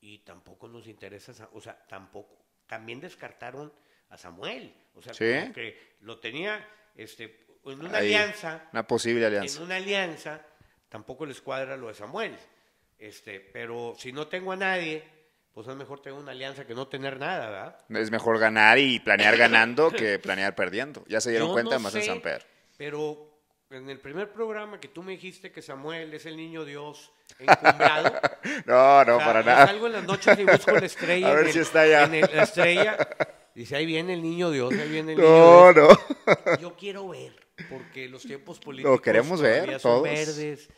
y 0.00 0.18
tampoco 0.18 0.68
nos 0.68 0.86
interesa, 0.86 1.32
Sa- 1.32 1.48
o 1.52 1.60
sea, 1.60 1.78
tampoco. 1.88 2.36
También 2.66 3.00
descartaron 3.00 3.72
a 4.10 4.16
Samuel. 4.16 4.74
O 4.94 5.02
sea, 5.02 5.14
Sí. 5.14 5.24
como 5.40 5.52
que 5.54 5.96
lo 6.00 6.18
tenía 6.18 6.66
este, 6.96 7.46
en 7.64 7.80
una 7.80 7.98
Ahí, 7.98 8.14
alianza, 8.14 8.68
Una 8.72 8.86
posible 8.86 9.20
en 9.20 9.26
alianza. 9.26 9.62
una 9.62 9.76
alianza, 9.76 10.44
tampoco 10.88 11.24
les 11.26 11.40
cuadra 11.40 11.76
lo 11.76 11.88
de 11.88 11.94
Samuel. 11.94 12.36
Este, 12.98 13.40
pero 13.40 13.94
si 13.98 14.12
no 14.12 14.26
tengo 14.28 14.52
a 14.52 14.56
nadie, 14.56 15.02
pues 15.54 15.66
es 15.66 15.74
mejor 15.76 16.00
tener 16.00 16.18
una 16.18 16.32
alianza 16.32 16.66
que 16.66 16.74
no 16.74 16.86
tener 16.88 17.18
nada, 17.18 17.48
¿verdad? 17.48 17.78
Es 18.02 18.10
mejor 18.10 18.38
ganar 18.38 18.78
y 18.78 19.00
planear 19.00 19.36
ganando 19.36 19.90
que 20.14 20.18
planear 20.18 20.54
perdiendo. 20.54 21.04
Ya 21.08 21.20
se 21.20 21.30
dieron 21.30 21.48
Yo 21.48 21.52
cuenta 21.54 21.76
no 21.76 21.80
más 21.80 21.94
en 21.94 22.02
San 22.02 22.20
Pedro. 22.20 22.44
Pero 22.80 23.28
en 23.68 23.90
el 23.90 24.00
primer 24.00 24.32
programa 24.32 24.80
que 24.80 24.88
tú 24.88 25.02
me 25.02 25.12
dijiste 25.12 25.52
que 25.52 25.60
Samuel 25.60 26.14
es 26.14 26.24
el 26.24 26.34
niño 26.34 26.64
Dios 26.64 27.12
encumbrado, 27.38 28.18
No, 28.64 29.04
no, 29.04 29.16
O 29.16 29.18
sea, 29.18 29.26
para 29.26 29.42
nada. 29.42 29.66
salgo 29.66 29.86
en 29.86 29.92
las 29.92 30.04
noches 30.04 30.38
y 30.38 30.44
busco 30.44 30.72
la 30.72 30.86
estrella. 30.86 31.26
A 31.28 31.30
ver 31.34 31.40
en 31.40 31.46
el- 31.48 31.52
si 31.52 31.58
está 31.58 31.82
allá. 31.82 32.04
en 32.04 32.14
el- 32.14 32.30
la 32.34 32.42
estrella. 32.44 32.96
Dice, 33.54 33.76
ahí 33.76 33.84
viene 33.84 34.14
el 34.14 34.22
niño 34.22 34.50
Dios, 34.50 34.72
ahí 34.72 34.88
viene 34.88 35.12
el 35.12 35.18
No, 35.18 35.24
niño 35.24 35.72
no. 35.74 35.88
Dios. 35.88 35.98
Yo 36.62 36.74
quiero 36.74 37.06
ver, 37.08 37.36
porque 37.68 38.08
los 38.08 38.22
tiempos 38.22 38.58
políticos 38.58 38.98
queremos 39.02 39.42
ver, 39.42 39.78
son 39.78 39.80
todos. 39.96 40.02
verdes, 40.04 40.70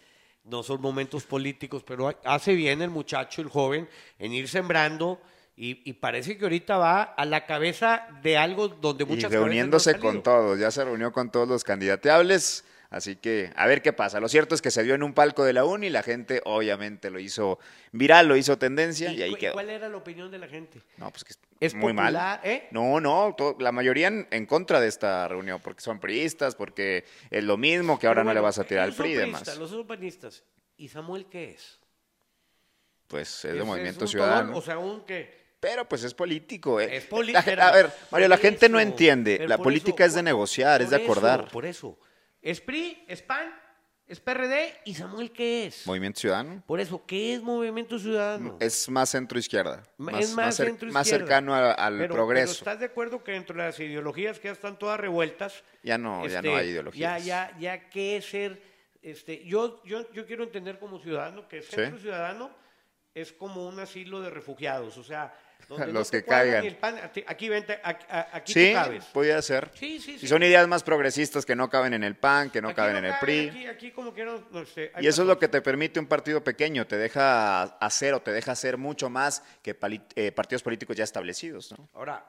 no 0.42 0.64
son 0.64 0.80
momentos 0.80 1.22
políticos, 1.22 1.84
pero 1.86 2.12
hace 2.24 2.54
bien 2.54 2.82
el 2.82 2.90
muchacho, 2.90 3.42
el 3.42 3.48
joven, 3.48 3.88
en 4.18 4.32
ir 4.32 4.48
sembrando 4.48 5.20
y, 5.64 5.80
y 5.84 5.92
parece 5.92 6.36
que 6.36 6.44
ahorita 6.44 6.76
va 6.76 7.02
a 7.02 7.24
la 7.24 7.46
cabeza 7.46 8.08
de 8.22 8.36
algo 8.36 8.66
donde 8.66 9.04
Y 9.04 9.06
muchas 9.06 9.30
no 9.30 9.38
han 9.38 9.44
reuniéndose 9.44 9.96
con 9.98 10.20
todos, 10.22 10.58
ya 10.58 10.72
se 10.72 10.84
reunió 10.84 11.12
con 11.12 11.30
todos 11.30 11.46
los 11.46 11.62
candidateables, 11.62 12.64
así 12.90 13.14
que 13.14 13.52
a 13.54 13.68
ver 13.68 13.80
qué 13.80 13.92
pasa. 13.92 14.18
Lo 14.18 14.28
cierto 14.28 14.56
es 14.56 14.60
que 14.62 14.72
se 14.72 14.82
dio 14.82 14.96
en 14.96 15.04
un 15.04 15.12
palco 15.14 15.44
de 15.44 15.52
la 15.52 15.64
uni, 15.64 15.88
la 15.88 16.02
gente 16.02 16.40
obviamente 16.46 17.10
lo 17.10 17.20
hizo 17.20 17.60
viral, 17.92 18.26
lo 18.26 18.36
hizo 18.36 18.58
tendencia 18.58 19.12
y, 19.12 19.18
¿Y 19.18 19.22
ahí 19.22 19.34
quedó. 19.36 19.52
¿Cuál 19.52 19.70
era 19.70 19.88
la 19.88 19.96
opinión 19.98 20.32
de 20.32 20.38
la 20.38 20.48
gente? 20.48 20.82
No, 20.96 21.10
pues 21.12 21.22
que 21.22 21.34
¿Es 21.60 21.74
muy 21.74 21.92
popular, 21.92 22.12
mal. 22.12 22.50
eh? 22.50 22.66
No, 22.72 23.00
no, 23.00 23.36
la 23.60 23.70
mayoría 23.70 24.08
en, 24.08 24.26
en 24.32 24.46
contra 24.46 24.80
de 24.80 24.88
esta 24.88 25.28
reunión, 25.28 25.60
porque 25.62 25.80
son 25.80 26.00
priistas, 26.00 26.56
porque 26.56 27.04
es 27.30 27.44
lo 27.44 27.56
mismo, 27.56 28.00
que 28.00 28.08
ahora 28.08 28.24
no 28.24 28.34
le 28.34 28.40
vas 28.40 28.58
a 28.58 28.64
tirar 28.64 28.82
al 28.86 28.94
PRI 28.94 29.12
y 29.12 29.14
demás. 29.14 29.56
Los 29.58 29.70
son 29.70 29.86
panistas. 29.86 30.42
¿Y 30.76 30.88
Samuel 30.88 31.26
qué 31.30 31.50
es? 31.50 31.78
Pues 33.06 33.44
es 33.44 33.52
de 33.52 33.58
¿Es- 33.60 33.64
Movimiento 33.64 34.06
es 34.06 34.10
Ciudadano. 34.10 34.56
O 34.56 34.60
sea, 34.60 34.78
un 34.78 35.02
que... 35.02 35.41
Pero 35.62 35.88
pues 35.88 36.02
es 36.02 36.12
político, 36.12 36.80
¿eh? 36.80 36.96
Es 36.96 37.06
gen- 37.44 37.60
a 37.60 37.70
ver, 37.70 37.88
Mario, 38.10 38.26
la 38.26 38.36
gente 38.36 38.68
no 38.68 38.80
entiende. 38.80 39.46
La 39.46 39.58
política 39.58 40.04
eso, 40.04 40.08
es 40.10 40.14
de 40.14 40.18
por- 40.18 40.24
negociar, 40.24 40.82
es 40.82 40.90
de 40.90 40.96
eso, 40.96 41.04
acordar. 41.04 41.48
por 41.52 41.64
eso. 41.64 41.96
Es 42.42 42.60
PRI, 42.60 43.04
es 43.06 43.22
PAN, 43.22 43.54
es 44.08 44.18
PRD 44.18 44.74
y 44.86 44.94
Samuel 44.94 45.30
¿qué 45.30 45.66
es? 45.66 45.86
Movimiento 45.86 46.18
Ciudadano 46.18 46.64
Por 46.66 46.80
eso, 46.80 47.06
¿qué 47.06 47.34
es 47.34 47.42
Movimiento 47.42 47.96
Ciudadano? 48.00 48.56
es 48.58 48.88
más 48.88 49.10
centro-izquierda. 49.10 49.84
Más, 49.98 50.24
es 50.24 50.34
más, 50.34 50.58
cer- 50.58 50.64
centro 50.64 50.90
más 50.90 51.06
izquierda. 51.06 51.26
cercano 51.26 51.54
a- 51.54 51.70
al 51.74 51.96
Pero- 51.96 52.14
progreso. 52.14 52.46
Pero 52.54 52.58
¿estás 52.58 52.80
de 52.80 52.86
acuerdo 52.86 53.22
que 53.22 53.30
dentro 53.30 53.56
de 53.56 53.62
las 53.62 53.78
ideologías 53.78 54.40
que 54.40 54.48
ya 54.48 54.52
están 54.54 54.76
todas 54.80 54.98
revueltas? 54.98 55.62
Ya 55.84 55.96
no, 55.96 56.26
ya 56.26 56.38
este, 56.40 56.48
no 56.50 56.56
hay 56.56 56.70
ideologías. 56.70 57.24
Ya, 57.24 57.50
ya, 57.52 57.58
ya 57.60 57.88
qué 57.88 58.16
es 58.16 58.28
ser, 58.28 58.60
este, 59.00 59.44
yo, 59.44 59.80
yo, 59.84 60.10
yo 60.12 60.26
quiero 60.26 60.42
entender 60.42 60.80
como 60.80 60.98
ciudadano 60.98 61.46
que 61.46 61.58
el 61.58 61.62
Sí. 61.62 61.70
centro 61.76 62.00
ciudadano 62.00 62.50
es 63.14 63.32
como 63.32 63.68
un 63.68 63.78
asilo 63.78 64.20
de 64.22 64.30
refugiados, 64.30 64.96
o 64.98 65.04
sea, 65.04 65.32
donde 65.68 65.86
no 65.86 65.92
Los 65.92 66.10
te 66.10 66.22
que 66.22 66.28
caigan. 66.28 66.64
el 66.64 66.76
pan, 66.76 66.98
aquí 67.26 67.48
vente, 67.48 67.80
aquí, 67.82 68.52
Sí, 68.52 68.68
tú 68.68 68.74
cabes. 68.74 69.04
podría 69.06 69.40
ser. 69.42 69.70
Sí, 69.74 69.98
sí, 70.00 70.12
Y 70.14 70.18
sí. 70.18 70.28
son 70.28 70.42
ideas 70.42 70.66
más 70.68 70.82
progresistas 70.82 71.44
que 71.46 71.56
no 71.56 71.68
caben 71.70 71.94
en 71.94 72.04
el 72.04 72.16
PAN, 72.16 72.50
que 72.50 72.60
no 72.60 72.68
Aquí 72.68 72.76
caben 72.76 72.96
en 72.96 73.04
el 73.06 73.14
PRI. 73.20 73.48
Aquí, 73.48 73.66
aquí 73.66 73.90
como 73.92 74.12
que 74.14 74.24
no, 74.24 74.42
no, 74.50 74.60
hay 74.94 75.04
Y 75.04 75.06
eso 75.06 75.22
es 75.22 75.28
lo 75.28 75.38
que 75.38 75.48
te 75.48 75.60
permite 75.62 75.98
un 76.00 76.06
partido 76.06 76.42
pequeño, 76.44 76.86
te 76.86 76.96
deja 76.96 77.62
hacer 77.62 78.14
o 78.14 78.20
te 78.22 78.32
deja 78.32 78.52
hacer 78.52 78.76
mucho 78.76 79.08
más 79.10 79.42
que 79.62 79.76
eh, 80.16 80.32
partidos 80.32 80.62
políticos 80.62 80.96
ya 80.96 81.04
establecidos. 81.04 81.72
¿no? 81.78 81.88
Ahora, 81.94 82.24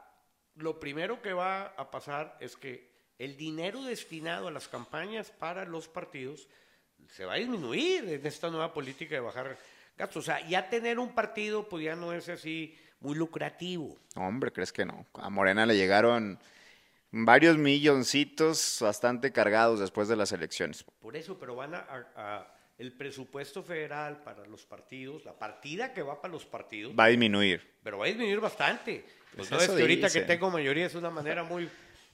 lo 0.55 0.79
primero 0.79 1.21
que 1.21 1.33
va 1.33 1.67
a 1.77 1.89
pasar 1.91 2.37
es 2.39 2.55
que 2.55 2.91
el 3.19 3.37
dinero 3.37 3.83
destinado 3.83 4.47
a 4.47 4.51
las 4.51 4.67
campañas 4.67 5.31
para 5.31 5.65
los 5.65 5.87
partidos 5.87 6.47
se 7.11 7.25
va 7.25 7.33
a 7.33 7.37
disminuir 7.37 8.07
en 8.09 8.25
esta 8.25 8.49
nueva 8.49 8.73
política 8.73 9.15
de 9.15 9.21
bajar 9.21 9.57
gastos. 9.97 10.23
O 10.23 10.25
sea, 10.25 10.45
ya 10.47 10.69
tener 10.69 10.99
un 10.99 11.13
partido 11.13 11.67
pues 11.69 11.83
ya 11.83 11.95
no 11.95 12.13
es 12.13 12.27
así 12.29 12.77
muy 13.03 13.15
lucrativo. 13.15 13.97
Hombre, 14.15 14.51
¿crees 14.51 14.71
que 14.71 14.85
no? 14.85 15.05
A 15.15 15.29
Morena 15.29 15.65
le 15.65 15.75
llegaron 15.75 16.39
varios 17.11 17.57
milloncitos 17.57 18.77
bastante 18.81 19.31
cargados 19.31 19.79
después 19.79 20.07
de 20.07 20.15
las 20.15 20.31
elecciones. 20.31 20.83
Por 21.01 21.15
eso, 21.15 21.37
pero 21.37 21.55
van 21.55 21.75
a, 21.75 21.79
a- 21.79 22.05
a- 22.15 22.47
el 22.79 22.91
presupuesto 22.93 23.61
federal 23.61 24.23
para 24.23 24.45
los 24.47 24.65
partidos, 24.65 25.23
la 25.25 25.33
partida 25.37 25.93
que 25.93 26.01
va 26.01 26.19
para 26.21 26.31
los 26.33 26.45
partidos, 26.45 26.93
Va 26.97 27.03
a 27.05 27.07
disminuir. 27.09 27.61
pero 27.83 27.99
va 27.99 28.05
a 28.05 28.07
disminuir 28.07 28.39
bastante. 28.39 29.05
Pues 29.35 29.47
Pues 29.47 29.51
no 29.51 29.57
es 29.59 29.69
que 29.69 29.81
ahorita 29.81 30.09
que 30.09 30.21
tengo 30.21 30.49
mayoría 30.49 30.85
es 30.87 30.95
una 30.95 31.09
manera 31.11 31.43
muy 31.43 31.69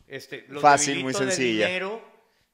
este, 0.08 0.46
los 0.50 0.62
Fácil, 0.62 1.02
muy 1.04 1.14
sencilla. 1.14 1.68
dinero 1.68 2.02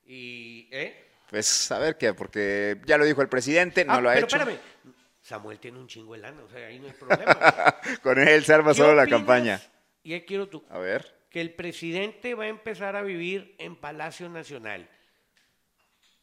y 0.06 0.68
¿eh? 0.72 1.04
Pues 1.30 1.72
a 1.72 1.80
ver 1.80 1.98
qué, 1.98 2.14
porque 2.14 2.80
ya 2.86 2.98
lo 2.98 3.06
dijo 3.06 3.22
el 3.22 3.30
presidente, 3.30 3.84
no 3.86 3.94
Ah, 3.94 4.02
lo 4.02 4.10
ha 4.10 4.14
pero 4.14 4.28
hecho. 4.28 4.38
espérame, 4.38 4.60
Samuel 5.26 5.58
tiene 5.58 5.80
un 5.80 5.88
chingo 5.88 6.14
de 6.14 6.20
lana, 6.20 6.44
o 6.44 6.48
sea, 6.48 6.68
ahí 6.68 6.78
no 6.78 6.86
hay 6.86 6.94
problema. 6.94 7.76
Con 8.04 8.20
él 8.20 8.46
se 8.46 8.54
arma 8.54 8.74
¿Qué 8.74 8.78
solo 8.78 8.94
la 8.94 9.08
campaña. 9.08 9.60
Y 10.04 10.14
ahí 10.14 10.22
quiero 10.22 10.48
tú. 10.48 10.64
A 10.70 10.78
ver. 10.78 11.26
Que 11.32 11.42
el 11.42 11.52
presidente 11.52 12.36
va 12.36 12.44
a 12.44 12.48
empezar 12.48 12.96
a 12.96 13.02
vivir 13.02 13.56
en 13.58 13.76
Palacio 13.76 14.30
Nacional. 14.30 14.88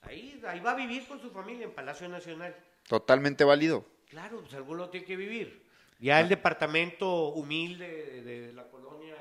Ahí, 0.02 0.40
ahí 0.46 0.60
va 0.60 0.70
a 0.70 0.74
vivir 0.76 1.04
con 1.08 1.20
su 1.20 1.32
familia 1.32 1.64
en 1.64 1.72
Palacio 1.72 2.08
Nacional. 2.08 2.54
Totalmente 2.86 3.42
válido. 3.42 3.84
Claro, 4.08 4.40
pues 4.40 4.54
alguno 4.54 4.88
tiene 4.88 5.04
que 5.04 5.16
vivir. 5.16 5.66
Ya 5.98 6.20
el 6.20 6.28
departamento 6.28 7.30
humilde 7.30 8.22
de, 8.22 8.22
de 8.22 8.52
la 8.52 8.68
colonia, 8.68 9.16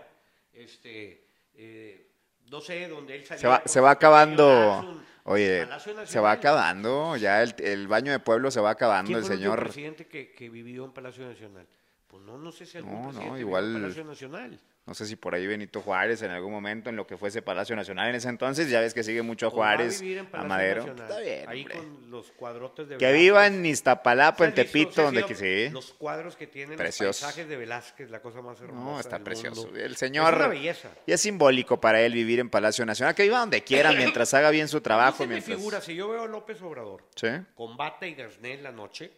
este, 0.54 1.26
eh, 1.56 2.12
no 2.52 2.62
sé, 2.62 2.88
donde 2.88 3.16
él 3.16 3.26
salió. 3.26 3.42
Se 3.42 3.48
va, 3.48 3.64
se 3.66 3.80
va 3.80 3.90
acabando. 3.90 5.02
Oye, 5.24 5.68
se 6.06 6.20
va 6.20 6.32
acabando. 6.32 7.16
Ya 7.18 7.44
el, 7.44 7.54
el 7.60 7.88
baño 7.88 8.12
de 8.12 8.20
pueblo 8.20 8.50
se 8.52 8.60
va 8.60 8.72
acabando. 8.72 9.08
¿Quién 9.08 9.20
El 9.20 9.26
fue 9.26 9.36
el 9.36 9.40
señor. 9.42 9.60
presidente 9.60 10.08
que, 10.08 10.32
que 10.34 10.50
vivió 10.50 10.86
en 10.86 10.92
Palacio 10.92 11.28
Nacional? 11.28 11.68
Pues 12.08 12.24
no, 12.24 12.38
no 12.38 12.52
sé 12.52 12.66
si 12.66 12.78
algún 12.78 12.94
No, 12.94 12.98
no, 13.00 13.04
presidente 13.10 13.30
vivió 13.36 13.48
igual- 13.48 13.66
en 13.76 13.82
Palacio 13.82 14.04
Nacional. 14.04 14.60
No 14.84 14.96
sé 14.96 15.06
si 15.06 15.16
por 15.16 15.36
ahí 15.36 15.46
Benito 15.46 15.80
Juárez 15.82 16.24
en 16.24 16.32
algún 16.32 16.52
momento 16.52 16.90
en 16.90 16.96
lo 16.96 17.06
que 17.06 17.16
fuese 17.16 17.44
Palacio 17.44 17.76
Nacional 17.76 18.10
en 18.10 18.16
ese 18.16 18.28
entonces. 18.30 18.68
Ya 18.70 18.82
ves 18.82 18.96
que 18.96 19.04
sigue 19.04 19.22
mucho 19.22 19.48
a 19.48 19.50
Juárez, 19.52 20.02
a 20.34 20.44
Madero. 20.44 20.82
Nacional, 20.88 21.08
Está 21.10 21.20
bien, 21.22 21.50
Ahí 21.50 21.62
hombre. 21.62 21.78
con 21.78 22.12
los 22.12 22.32
cuadrotes 22.32 22.90
de 22.90 22.98
Que 22.98 23.06
Velázquez. 23.06 23.22
viva 23.22 23.48
en 23.48 23.66
Iztapalapa, 23.66 24.44
en 24.46 24.56
¿Se 24.56 24.62
has 24.62 24.74
visto- 24.74 24.90
Tepito, 24.90 25.04
donde 25.04 25.24
que 25.24 25.36
sí. 25.36 25.70
Los 25.72 25.94
cuadros 25.94 26.36
que 26.36 26.48
tienen 26.48 26.80
los 26.80 26.98
paisajes 26.98 27.48
de 27.48 27.58
Velázquez, 27.58 28.10
la 28.10 28.22
cosa 28.22 28.42
más 28.42 28.60
hermosa 28.60 28.84
No, 28.84 29.00
está 29.00 29.16
del 29.18 29.24
precioso. 29.24 29.64
mundo. 29.66 29.80
El 29.80 29.94
Es 29.94 30.00
señor. 30.00 30.34
una 30.34 30.48
belleza. 30.48 30.90
Y 31.06 31.12
es 31.14 31.22
simbólico 31.22 31.80
para 31.80 32.02
él 32.02 32.14
vivir 32.14 32.40
en 32.40 32.50
Palacio 32.50 32.84
Nacional. 32.84 33.14
Que 33.14 33.24
viva 33.24 33.38
donde 33.40 33.64
quiera 33.64 33.92
mientras 33.94 34.34
haga 34.34 34.50
bien 34.50 34.68
su 34.68 34.82
trabajo. 34.82 35.24
me 35.24 35.36
mientras... 35.36 35.58
figura, 35.58 35.80
si 35.80 35.96
yo 35.96 36.10
veo 36.10 36.24
a 36.24 36.28
López 36.28 36.60
Obrador, 36.64 37.04
Sí. 37.16 37.28
combate 37.54 38.10
y 38.10 38.16
gasné 38.16 38.56
en 38.56 38.64
la 38.64 38.72
noche, 38.72 39.12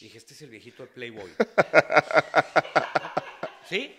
dije, 0.00 0.18
este 0.18 0.34
es 0.34 0.42
el 0.42 0.50
viejito 0.50 0.82
de 0.82 0.88
Playboy. 0.88 1.30
¿Sí? 3.68 3.94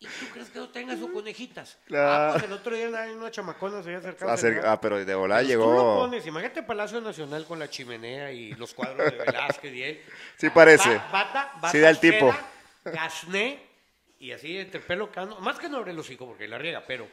¿Y 0.00 0.06
tú 0.06 0.26
crees 0.32 0.48
que 0.50 0.58
no 0.60 0.68
tenga 0.68 0.96
sus 0.96 1.10
conejitas? 1.10 1.76
Claro. 1.86 2.08
Ah, 2.10 2.30
pues 2.34 2.44
el 2.44 2.52
otro 2.52 2.74
día 2.76 2.86
en 3.06 3.16
una 3.18 3.30
chamacona 3.32 3.82
se 3.82 3.88
había 3.88 3.98
acercado. 3.98 4.30
Acer-. 4.30 4.62
Ah, 4.64 4.80
pero 4.80 5.04
de 5.04 5.14
volada 5.14 5.40
Pues 5.40 5.52
Tú 5.52 5.58
lo 5.58 5.66
llegó. 5.66 5.96
pones, 5.98 6.26
imagínate 6.26 6.62
Palacio 6.62 7.00
Nacional 7.00 7.44
con 7.46 7.58
la 7.58 7.68
chimenea 7.68 8.30
y 8.30 8.52
los 8.52 8.74
cuadros 8.74 9.10
de 9.10 9.18
Velázquez 9.18 9.74
y 9.74 9.82
él. 9.82 10.00
Sí 10.36 10.50
parece. 10.50 10.88
Ba- 10.96 11.08
Bata, 11.12 11.52
bata, 11.56 11.70
Sí 11.72 11.78
da 11.80 11.90
el 11.90 11.98
tipo. 11.98 12.32
Gasné 12.84 13.60
y 14.20 14.30
así 14.32 14.56
entre 14.58 14.80
pelo 14.80 15.10
cano. 15.10 15.38
Más 15.40 15.58
que 15.58 15.68
no 15.68 15.78
abre 15.78 15.92
los 15.92 16.08
hijos 16.10 16.28
porque 16.28 16.46
la 16.46 16.58
riega, 16.58 16.84
pero. 16.86 17.08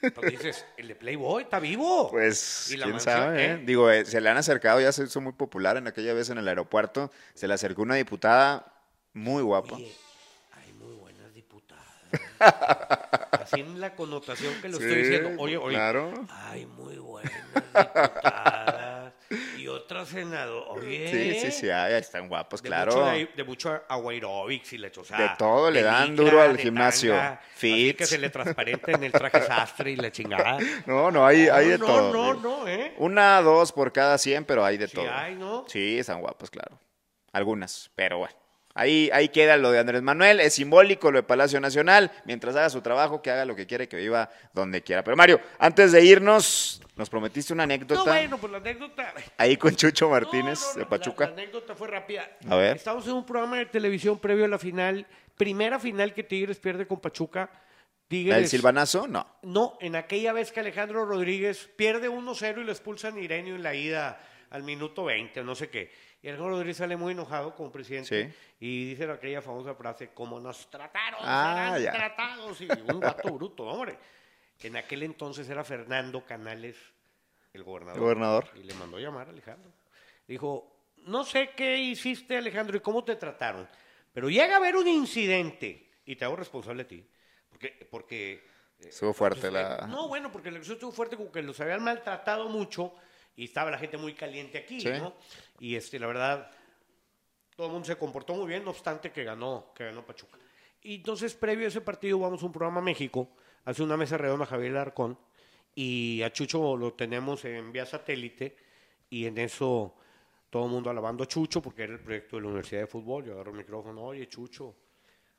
Pero 0.00 0.22
dices, 0.30 0.64
el 0.76 0.88
de 0.88 0.94
Playboy 0.94 1.42
está 1.44 1.58
vivo. 1.58 2.08
Pues, 2.10 2.70
Y 2.70 2.76
la 2.76 2.84
quién 2.84 2.94
mansión, 2.96 3.14
sabe, 3.16 3.44
¿eh? 3.44 3.52
¿eh? 3.54 3.60
Digo, 3.64 3.90
eh, 3.90 4.04
se 4.04 4.20
le 4.20 4.28
han 4.30 4.36
acercado, 4.36 4.80
ya 4.80 4.92
se 4.92 5.04
hizo 5.04 5.20
muy 5.20 5.32
popular 5.32 5.76
en 5.76 5.86
aquella 5.88 6.14
vez 6.14 6.30
en 6.30 6.38
el 6.38 6.46
aeropuerto. 6.48 7.10
Se 7.34 7.46
le 7.48 7.54
acercó 7.54 7.82
una 7.82 7.94
diputada 7.96 8.72
muy 9.12 9.42
guapa. 9.42 9.74
Oye, 9.76 9.92
hay 10.52 10.72
muy 10.72 10.94
buenas 10.96 11.32
diputadas. 11.34 11.82
Así 13.30 13.60
en 13.60 13.80
la 13.80 13.94
connotación 13.94 14.54
que 14.60 14.68
lo 14.68 14.78
Sí, 14.78 14.84
estoy 14.84 15.02
diciendo. 15.02 15.30
Oye, 15.42 15.56
oye. 15.56 15.74
claro. 15.76 16.12
Hay 16.50 16.66
muy 16.66 16.96
buenas 16.96 17.32
diputadas. 17.54 19.12
y 19.58 19.66
otras 19.66 20.08
senadoras. 20.08 20.84
Oye. 20.84 21.08
Sí, 21.10 21.40
sí, 21.40 21.50
sí, 21.60 21.70
ay, 21.70 21.94
están 21.94 22.28
guapos, 22.28 22.62
De 22.62 22.68
claro. 22.68 22.92
Mucho, 22.92 23.06
de, 23.06 23.26
de 23.36 23.44
mucho 23.44 23.80
aerobics 23.88 24.72
y 24.74 24.78
le 24.78 24.88
o 24.96 25.04
sea, 25.04 25.18
De 25.18 25.30
todo 25.38 25.70
le 25.70 25.82
dan 25.82 26.14
duro 26.14 26.40
al 26.42 26.56
gimnasio. 26.58 27.12
tanga, 27.14 27.40
Fits. 27.54 27.98
que 27.98 28.06
se 28.06 28.18
le 28.18 28.30
transparente 28.30 28.92
en 28.92 29.04
el 29.04 29.12
traje 29.12 29.42
sastre 29.42 29.92
y 29.92 29.96
la 29.96 30.10
chingada. 30.12 30.58
No, 30.86 31.10
no, 31.10 31.26
hay, 31.26 31.48
hay 31.48 31.68
de 31.68 31.78
no, 31.78 31.86
todo. 31.86 32.12
no, 32.12 32.34
sí. 32.34 32.40
no, 32.42 32.68
¿eh? 32.68 32.94
Una, 32.98 33.40
dos 33.40 33.72
por 33.72 33.92
cada 33.92 34.18
cien, 34.18 34.44
pero 34.44 34.64
hay 34.64 34.76
de 34.78 34.88
Sí 34.88 34.94
todo. 34.96 35.06
¿no? 35.38 35.64
Sí, 35.68 35.98
están 35.98 36.20
guapos, 36.20 36.50
claro. 36.50 36.78
Algunas, 37.32 37.90
pero 37.94 38.18
bueno. 38.18 38.34
Ahí, 38.74 39.10
ahí 39.12 39.28
queda 39.28 39.56
lo 39.58 39.70
de 39.70 39.78
Andrés 39.78 40.02
Manuel, 40.02 40.40
es 40.40 40.54
simbólico 40.54 41.10
lo 41.10 41.18
de 41.18 41.22
Palacio 41.24 41.60
Nacional, 41.60 42.10
mientras 42.24 42.56
haga 42.56 42.70
su 42.70 42.80
trabajo, 42.80 43.20
que 43.20 43.30
haga 43.30 43.44
lo 43.44 43.54
que 43.54 43.66
quiere, 43.66 43.88
que 43.88 43.96
viva 43.96 44.30
donde 44.54 44.82
quiera. 44.82 45.04
Pero 45.04 45.16
Mario, 45.16 45.40
antes 45.58 45.92
de 45.92 46.02
irnos, 46.04 46.80
nos 46.96 47.10
prometiste 47.10 47.52
una 47.52 47.64
anécdota 47.64 47.94
No, 47.94 48.04
bueno, 48.04 48.38
pues 48.38 48.52
la 48.52 48.58
anécdota. 48.58 49.12
ahí 49.36 49.56
con 49.56 49.76
Chucho 49.76 50.08
Martínez 50.08 50.60
no, 50.60 50.72
no, 50.72 50.78
de 50.78 50.86
Pachuca. 50.86 51.26
La, 51.26 51.32
anécdota 51.32 51.74
fue 51.74 51.88
rápida. 51.88 52.30
A 52.48 52.56
ver. 52.56 52.76
Estamos 52.76 53.06
en 53.06 53.12
un 53.12 53.26
programa 53.26 53.58
de 53.58 53.66
televisión 53.66 54.18
previo 54.18 54.46
a 54.46 54.48
la 54.48 54.58
final, 54.58 55.06
primera 55.36 55.78
final 55.78 56.14
que 56.14 56.22
Tigres 56.22 56.58
pierde 56.58 56.86
con 56.86 57.00
Pachuca. 57.00 57.50
Tigres. 58.08 58.30
¿La 58.30 58.36
del 58.36 58.48
Silvanazo? 58.48 59.06
No. 59.06 59.26
No, 59.42 59.78
en 59.80 59.96
aquella 59.96 60.32
vez 60.32 60.52
que 60.52 60.60
Alejandro 60.60 61.04
Rodríguez 61.04 61.70
pierde 61.76 62.08
1-0 62.10 62.60
y 62.60 62.64
lo 62.64 62.72
expulsan 62.72 63.18
Irenio 63.18 63.54
en 63.54 63.62
la 63.62 63.74
ida 63.74 64.20
al 64.50 64.62
minuto 64.62 65.04
20, 65.04 65.42
no 65.44 65.54
sé 65.54 65.70
qué. 65.70 65.90
Y 66.22 66.28
Alejandro 66.28 66.54
Rodríguez 66.54 66.76
sale 66.76 66.96
muy 66.96 67.12
enojado 67.12 67.54
como 67.54 67.72
presidente 67.72 68.30
Sí. 68.30 68.34
y 68.60 68.90
dice 68.90 69.10
aquella 69.10 69.42
famosa 69.42 69.74
frase, 69.74 70.10
como 70.14 70.38
nos 70.38 70.70
trataron, 70.70 71.18
Ah, 71.22 71.72
serán 71.76 71.82
ya. 71.82 71.92
tratados. 71.92 72.60
Y 72.60 72.68
un 72.70 73.00
gato 73.00 73.32
bruto, 73.32 73.64
hombre. 73.64 73.98
En 74.60 74.76
aquel 74.76 75.02
entonces 75.02 75.48
era 75.48 75.64
Fernando 75.64 76.24
Canales, 76.24 76.76
el 77.52 77.64
gobernador. 77.64 77.96
El 77.96 78.02
gobernador. 78.04 78.48
Y 78.54 78.62
le 78.62 78.74
mandó 78.74 78.98
llamar 79.00 79.26
a 79.26 79.30
Alejandro. 79.30 79.72
Dijo, 80.28 80.72
no 80.98 81.24
sé 81.24 81.50
qué 81.56 81.76
hiciste 81.78 82.36
Alejandro 82.36 82.76
y 82.76 82.80
cómo 82.80 83.02
te 83.02 83.16
trataron, 83.16 83.68
pero 84.12 84.30
llega 84.30 84.54
a 84.54 84.56
haber 84.58 84.76
un 84.76 84.86
incidente 84.86 85.90
y 86.06 86.14
te 86.14 86.24
hago 86.24 86.36
responsable 86.36 86.82
a 86.82 86.86
ti. 86.86 87.04
Porque, 87.48 87.88
porque 87.90 88.32
eh, 88.78 88.88
Estuvo 88.88 89.12
fuerte 89.12 89.40
pues, 89.40 89.52
la... 89.52 89.76
eh, 89.82 89.88
No, 89.88 90.06
bueno, 90.06 90.30
porque 90.30 90.50
la 90.52 90.58
elección 90.58 90.76
estuvo 90.76 90.92
fuerte, 90.92 91.16
como 91.16 91.32
que 91.32 91.42
los 91.42 91.58
habían 91.60 91.82
maltratado 91.82 92.48
mucho 92.48 92.94
y 93.36 93.44
estaba 93.44 93.70
la 93.70 93.78
gente 93.78 93.96
muy 93.96 94.14
caliente 94.14 94.58
aquí, 94.58 94.80
Sí. 94.80 94.88
¿no? 94.90 95.14
Y 95.60 95.76
este, 95.76 95.98
la 95.98 96.06
verdad, 96.06 96.50
todo 97.56 97.66
el 97.66 97.72
mundo 97.72 97.86
se 97.86 97.96
comportó 97.96 98.34
muy 98.34 98.46
bien, 98.46 98.64
no 98.64 98.70
obstante 98.70 99.10
que 99.10 99.24
ganó, 99.24 99.72
que 99.74 99.84
ganó 99.84 100.04
Pachuca. 100.04 100.38
Y 100.82 100.96
entonces, 100.96 101.34
previo 101.34 101.66
a 101.66 101.68
ese 101.68 101.80
partido, 101.80 102.18
vamos 102.18 102.42
a 102.42 102.46
un 102.46 102.52
programa 102.52 102.80
a 102.80 102.84
México, 102.84 103.30
hace 103.64 103.82
una 103.82 103.96
mesa 103.96 104.16
redonda 104.18 104.46
Javier 104.46 104.72
Larcón, 104.72 105.18
y 105.74 106.20
a 106.22 106.32
Chucho 106.32 106.76
lo 106.76 106.92
tenemos 106.94 107.44
en 107.44 107.72
vía 107.72 107.86
satélite, 107.86 108.56
y 109.08 109.26
en 109.26 109.38
eso 109.38 109.94
todo 110.50 110.64
el 110.66 110.70
mundo 110.70 110.90
alabando 110.90 111.24
a 111.24 111.26
Chucho, 111.26 111.62
porque 111.62 111.84
era 111.84 111.92
el 111.94 112.00
proyecto 112.00 112.36
de 112.36 112.42
la 112.42 112.48
Universidad 112.48 112.80
de 112.82 112.86
Fútbol. 112.86 113.24
Yo 113.24 113.32
agarro 113.32 113.52
el 113.52 113.56
micrófono, 113.58 114.02
oye, 114.02 114.28
Chucho, 114.28 114.74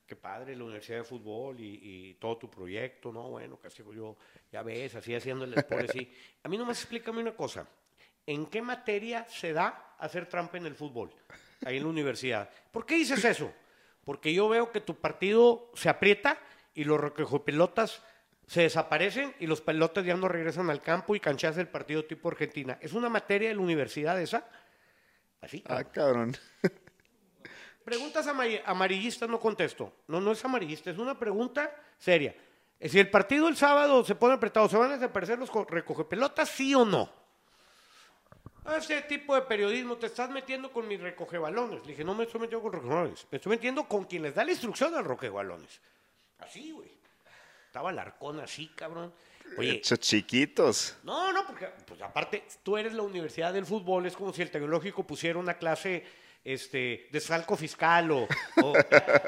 qué 0.07 0.15
padre 0.15 0.55
la 0.55 0.63
Universidad 0.63 0.99
de 0.99 1.03
Fútbol 1.03 1.59
y, 1.59 1.79
y 1.81 2.13
todo 2.15 2.37
tu 2.37 2.49
proyecto, 2.49 3.11
¿no? 3.11 3.29
Bueno, 3.29 3.57
casi 3.59 3.83
yo, 3.95 4.17
ya 4.51 4.63
ves, 4.63 4.95
así 4.95 5.13
haciéndoles 5.13 5.63
por 5.65 5.81
así. 5.81 6.11
A 6.43 6.49
mí 6.49 6.57
nomás 6.57 6.79
explícame 6.79 7.19
una 7.21 7.35
cosa. 7.35 7.67
¿En 8.25 8.45
qué 8.45 8.61
materia 8.61 9.25
se 9.29 9.53
da 9.53 9.95
hacer 9.99 10.25
trampa 10.27 10.57
en 10.57 10.65
el 10.65 10.75
fútbol? 10.75 11.13
Ahí 11.65 11.77
en 11.77 11.83
la 11.83 11.89
universidad. 11.89 12.49
¿Por 12.71 12.85
qué 12.85 12.95
dices 12.95 13.23
eso? 13.25 13.53
Porque 14.05 14.33
yo 14.33 14.49
veo 14.49 14.71
que 14.71 14.81
tu 14.81 14.95
partido 14.95 15.69
se 15.75 15.89
aprieta 15.89 16.37
y 16.73 16.83
los 16.83 16.99
pelotas 17.45 18.01
se 18.47 18.61
desaparecen 18.63 19.33
y 19.39 19.47
los 19.47 19.61
pelotas 19.61 20.03
ya 20.05 20.15
no 20.17 20.27
regresan 20.27 20.69
al 20.69 20.81
campo 20.81 21.15
y 21.15 21.19
cancheas 21.19 21.57
el 21.57 21.67
partido 21.69 22.03
tipo 22.05 22.29
Argentina. 22.29 22.77
¿Es 22.81 22.93
una 22.93 23.07
materia 23.09 23.49
de 23.49 23.55
la 23.55 23.61
universidad 23.61 24.19
esa? 24.21 24.45
Así. 25.41 25.63
Ah, 25.67 25.83
cabrón. 25.85 26.35
Preguntas 27.85 28.25
amari- 28.27 28.61
amarillistas 28.65 29.29
no 29.29 29.39
contesto. 29.39 29.93
No, 30.07 30.21
no 30.21 30.31
es 30.31 30.43
amarillista, 30.45 30.89
es 30.89 30.97
una 30.97 31.17
pregunta 31.19 31.69
seria. 31.97 32.33
Eh, 32.79 32.87
Si 32.89 32.99
el 32.99 33.09
partido 33.09 33.47
el 33.49 33.57
sábado 33.57 34.03
se 34.05 34.15
pone 34.15 34.33
apretado, 34.35 34.69
¿se 34.69 34.77
van 34.77 34.91
a 34.91 34.95
desaparecer 34.95 35.37
los 35.37 35.49
co- 35.51 35.65
recogepelotas, 35.65 36.49
sí 36.49 36.73
o 36.75 36.85
no? 36.85 37.09
Ese 38.77 39.01
tipo 39.03 39.35
de 39.35 39.41
periodismo, 39.43 39.97
te 39.97 40.07
estás 40.07 40.29
metiendo 40.29 40.71
con 40.71 40.87
mis 40.87 40.99
recogebalones. 40.99 41.81
Le 41.81 41.91
dije, 41.91 42.03
no 42.03 42.15
me 42.15 42.23
estoy 42.23 42.41
metiendo 42.41 42.61
con 42.63 42.73
recogebalones, 42.73 43.27
me 43.29 43.35
estoy 43.37 43.49
metiendo 43.51 43.83
con 43.87 44.05
quien 44.05 44.23
les 44.23 44.33
da 44.35 44.43
la 44.45 44.51
instrucción 44.51 44.95
al 44.95 45.03
recogebalones. 45.05 45.81
Así, 46.39 46.71
güey. 46.71 46.91
Estaba 47.67 47.91
Larcón 47.91 48.39
así, 48.39 48.67
cabrón. 48.75 49.13
Oye, 49.57 49.71
Hechos 49.71 49.99
chiquitos. 49.99 50.97
no, 51.03 51.31
no, 51.33 51.45
porque 51.45 51.67
pues 51.85 52.01
aparte 52.01 52.43
tú 52.63 52.77
eres 52.77 52.93
la 52.93 53.01
universidad 53.03 53.53
del 53.53 53.65
fútbol, 53.65 54.05
es 54.05 54.15
como 54.15 54.31
si 54.33 54.41
el 54.41 54.49
tecnológico 54.49 55.05
pusiera 55.05 55.37
una 55.37 55.55
clase 55.55 56.05
este, 56.43 57.07
de 57.11 57.19
salco 57.19 57.55
fiscal 57.55 58.09
o... 58.11 58.27
o- 58.61 58.73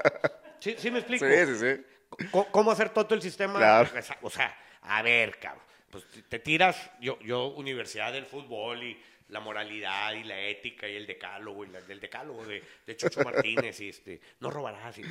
¿Sí, 0.60 0.76
sí 0.78 0.90
me 0.90 1.00
explico? 1.00 1.26
Sí, 1.26 1.46
sí, 1.46 1.56
sí. 1.56 1.84
C- 2.32 2.48
¿Cómo 2.52 2.72
hacer 2.72 2.90
todo 2.90 3.14
el 3.14 3.22
sistema? 3.22 3.60
Claro. 3.60 3.90
O 4.22 4.30
sea, 4.30 4.58
a 4.82 5.02
ver, 5.02 5.38
cabrón, 5.40 5.64
pues 5.92 6.06
te- 6.10 6.22
te 6.24 6.40
tiras, 6.40 6.78
yo, 7.00 7.20
yo 7.20 7.48
universidad 7.48 8.12
del 8.14 8.26
fútbol 8.26 8.82
y 8.84 9.00
la 9.30 9.40
moralidad 9.40 10.14
y 10.14 10.24
la 10.24 10.40
ética 10.40 10.88
y 10.88 10.96
el 10.96 11.08
decálogo 11.08 11.66
y 11.66 11.70
la, 11.70 11.82
del 11.82 12.00
decálogo 12.00 12.46
de, 12.46 12.64
de 12.86 12.98
Chucho 12.98 13.22
Martínez 13.24 13.80
y 13.82 13.90
este, 13.90 14.22
no 14.40 14.52
robarás 14.52 14.98
y 14.98 15.04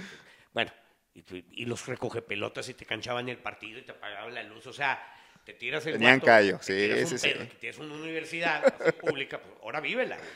bueno, 0.52 0.70
y, 1.14 1.64
los 1.64 1.86
recoge 1.86 2.22
pelotas 2.22 2.68
y 2.68 2.74
te 2.74 2.86
canchaban 2.86 3.28
el 3.28 3.38
partido 3.38 3.78
y 3.78 3.82
te 3.82 3.92
apagaban 3.92 4.34
la 4.34 4.42
luz, 4.42 4.66
o 4.66 4.72
sea, 4.72 5.02
te 5.44 5.54
tiras 5.54 5.84
el 5.86 5.94
Tenían 5.94 6.20
callo, 6.20 6.58
te 6.58 6.96
sí, 6.96 7.02
un 7.02 7.08
sí, 7.08 7.18
sí. 7.18 7.28
pedo, 7.28 7.48
que 7.48 7.54
tienes 7.56 7.78
una 7.78 7.94
universidad 7.94 8.64
así 8.80 8.92
pública, 9.00 9.40
pues 9.40 9.54
ahora 9.62 9.80
vívela. 9.80 10.16
güey. 10.16 10.28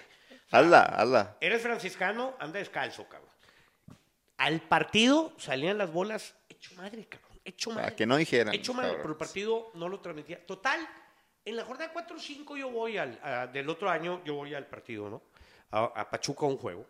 Hazla, 0.51 0.83
hazla. 0.83 1.37
Eres 1.41 1.63
franciscano, 1.63 2.37
anda 2.39 2.59
descalzo, 2.59 3.09
cabrón. 3.09 3.31
Al 4.39 4.61
partido 4.61 5.35
salían 5.37 5.79
las 5.79 5.93
bolas 5.93 6.35
hecho 6.49 6.75
madre, 6.75 7.07
cabrón. 7.07 7.41
Hecho 7.45 7.71
madre. 7.71 7.83
Para 7.85 7.97
que 7.97 8.07
no 8.07 8.17
dijeran. 8.17 8.55
Hecho 8.55 8.75
madre, 8.75 8.97
pero 8.97 9.11
el 9.11 9.17
partido 9.17 9.71
no 9.75 9.89
lo 9.89 10.01
transmitía. 10.01 10.45
Total, 10.47 10.81
en 11.49 11.57
la 11.57 11.65
jornada 11.65 11.93
4 11.93 12.17
o 12.17 12.21
5 12.21 12.57
yo 12.57 12.71
voy 12.71 12.97
al, 12.99 13.19
a- 13.23 13.47
del 13.47 13.69
otro 13.69 13.89
año, 13.91 14.23
yo 14.25 14.35
voy 14.35 14.55
al 14.55 14.67
partido, 14.67 15.09
¿no? 15.09 15.23
A, 15.71 15.85
a 15.85 16.11
Pachuca 16.11 16.47
un 16.47 16.57
juego. 16.57 16.87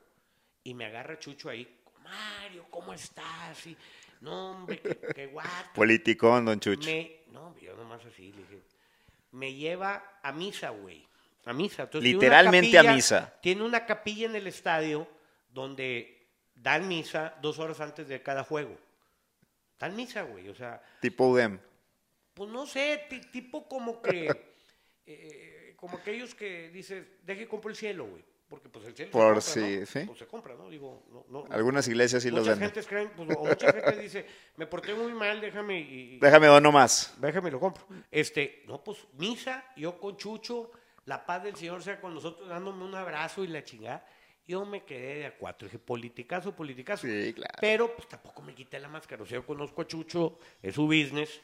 y 0.64 0.74
me 0.74 0.84
agarra 0.86 1.18
Chucho 1.18 1.48
ahí, 1.50 1.66
Mario, 2.04 2.66
¿cómo 2.70 2.92
estás? 2.92 3.66
Y, 3.66 3.76
no, 4.20 4.50
hombre, 4.52 4.80
qué, 4.80 4.98
qué 5.14 5.26
guapo. 5.26 5.48
Politicón, 5.74 6.44
don 6.44 6.58
Chucho. 6.60 6.88
Me, 6.88 7.20
no, 7.32 7.54
yo 7.58 7.74
nomás 7.76 8.04
así, 8.04 8.32
le 8.32 8.38
dije, 8.42 8.62
me 9.32 9.52
lleva 9.54 10.18
a 10.22 10.32
misa, 10.32 10.70
güey. 10.70 11.06
A 11.44 11.52
misa. 11.52 11.84
Entonces, 11.84 12.12
Literalmente 12.12 12.78
a 12.78 12.82
misa. 12.94 13.34
Tiene 13.40 13.62
una 13.62 13.86
capilla 13.86 14.26
en 14.26 14.36
el 14.36 14.46
estadio 14.46 15.08
donde 15.50 16.26
dan 16.54 16.86
misa 16.88 17.34
dos 17.40 17.58
horas 17.58 17.80
antes 17.80 18.06
de 18.08 18.22
cada 18.22 18.44
juego. 18.44 18.76
Dan 19.78 19.96
misa, 19.96 20.22
güey. 20.22 20.48
O 20.48 20.54
sea, 20.54 20.82
Tipo 21.00 21.28
UDEM. 21.28 21.58
Pues 22.38 22.50
no 22.50 22.64
sé, 22.66 23.02
ti- 23.10 23.20
tipo 23.32 23.68
como 23.68 24.00
que, 24.00 24.28
eh, 25.06 25.74
como 25.76 25.98
aquellos 25.98 26.34
que 26.34 26.70
dices, 26.70 27.04
deje 27.24 27.40
que 27.42 27.48
compro 27.48 27.70
el 27.70 27.76
cielo, 27.76 28.06
güey. 28.06 28.24
Porque 28.48 28.70
pues 28.70 28.86
el 28.86 28.96
cielo 28.96 29.10
Por 29.10 29.42
se 29.42 29.60
compra, 29.60 29.68
si- 29.68 29.80
¿no? 29.80 29.86
sí. 29.86 30.06
Pues 30.06 30.18
se 30.20 30.26
compra, 30.26 30.54
¿no? 30.54 30.70
Digo, 30.70 31.04
no, 31.12 31.26
no. 31.28 31.52
Algunas 31.52 31.86
iglesias 31.86 32.22
sí 32.22 32.30
los 32.30 32.46
venden. 32.46 32.68
gentes 32.70 32.86
creen, 32.86 33.10
pues, 33.14 33.28
o 33.36 33.44
mucha 33.44 33.70
gente 33.74 33.98
dice, 34.00 34.24
me 34.56 34.66
porté 34.66 34.94
muy 34.94 35.12
mal, 35.12 35.38
déjame 35.40 35.80
y, 35.80 36.14
y- 36.14 36.18
Déjame 36.20 36.46
dono 36.46 36.72
más. 36.72 37.14
Déjame 37.20 37.50
lo 37.50 37.60
compro. 37.60 37.86
Este, 38.10 38.62
no, 38.66 38.82
pues 38.82 38.98
misa, 39.18 39.66
yo 39.76 40.00
con 40.00 40.16
Chucho, 40.16 40.70
la 41.04 41.26
paz 41.26 41.42
del 41.42 41.56
Señor 41.56 41.82
sea 41.82 42.00
con 42.00 42.14
nosotros, 42.14 42.48
dándome 42.48 42.84
un 42.84 42.94
abrazo 42.94 43.44
y 43.44 43.48
la 43.48 43.62
chingada. 43.64 44.06
Yo 44.46 44.64
me 44.64 44.82
quedé 44.84 45.16
de 45.16 45.26
a 45.26 45.36
cuatro. 45.36 45.68
Dije, 45.68 45.78
politicazo, 45.78 46.56
politicazo. 46.56 47.06
Sí, 47.06 47.34
claro. 47.34 47.52
Pero 47.60 47.94
pues 47.94 48.08
tampoco 48.08 48.40
me 48.40 48.54
quité 48.54 48.78
la 48.80 48.88
máscara. 48.88 49.22
O 49.22 49.26
sea, 49.26 49.36
yo 49.40 49.44
conozco 49.46 49.82
a 49.82 49.86
Chucho, 49.86 50.38
es 50.62 50.74
su 50.74 50.86
business. 50.86 51.38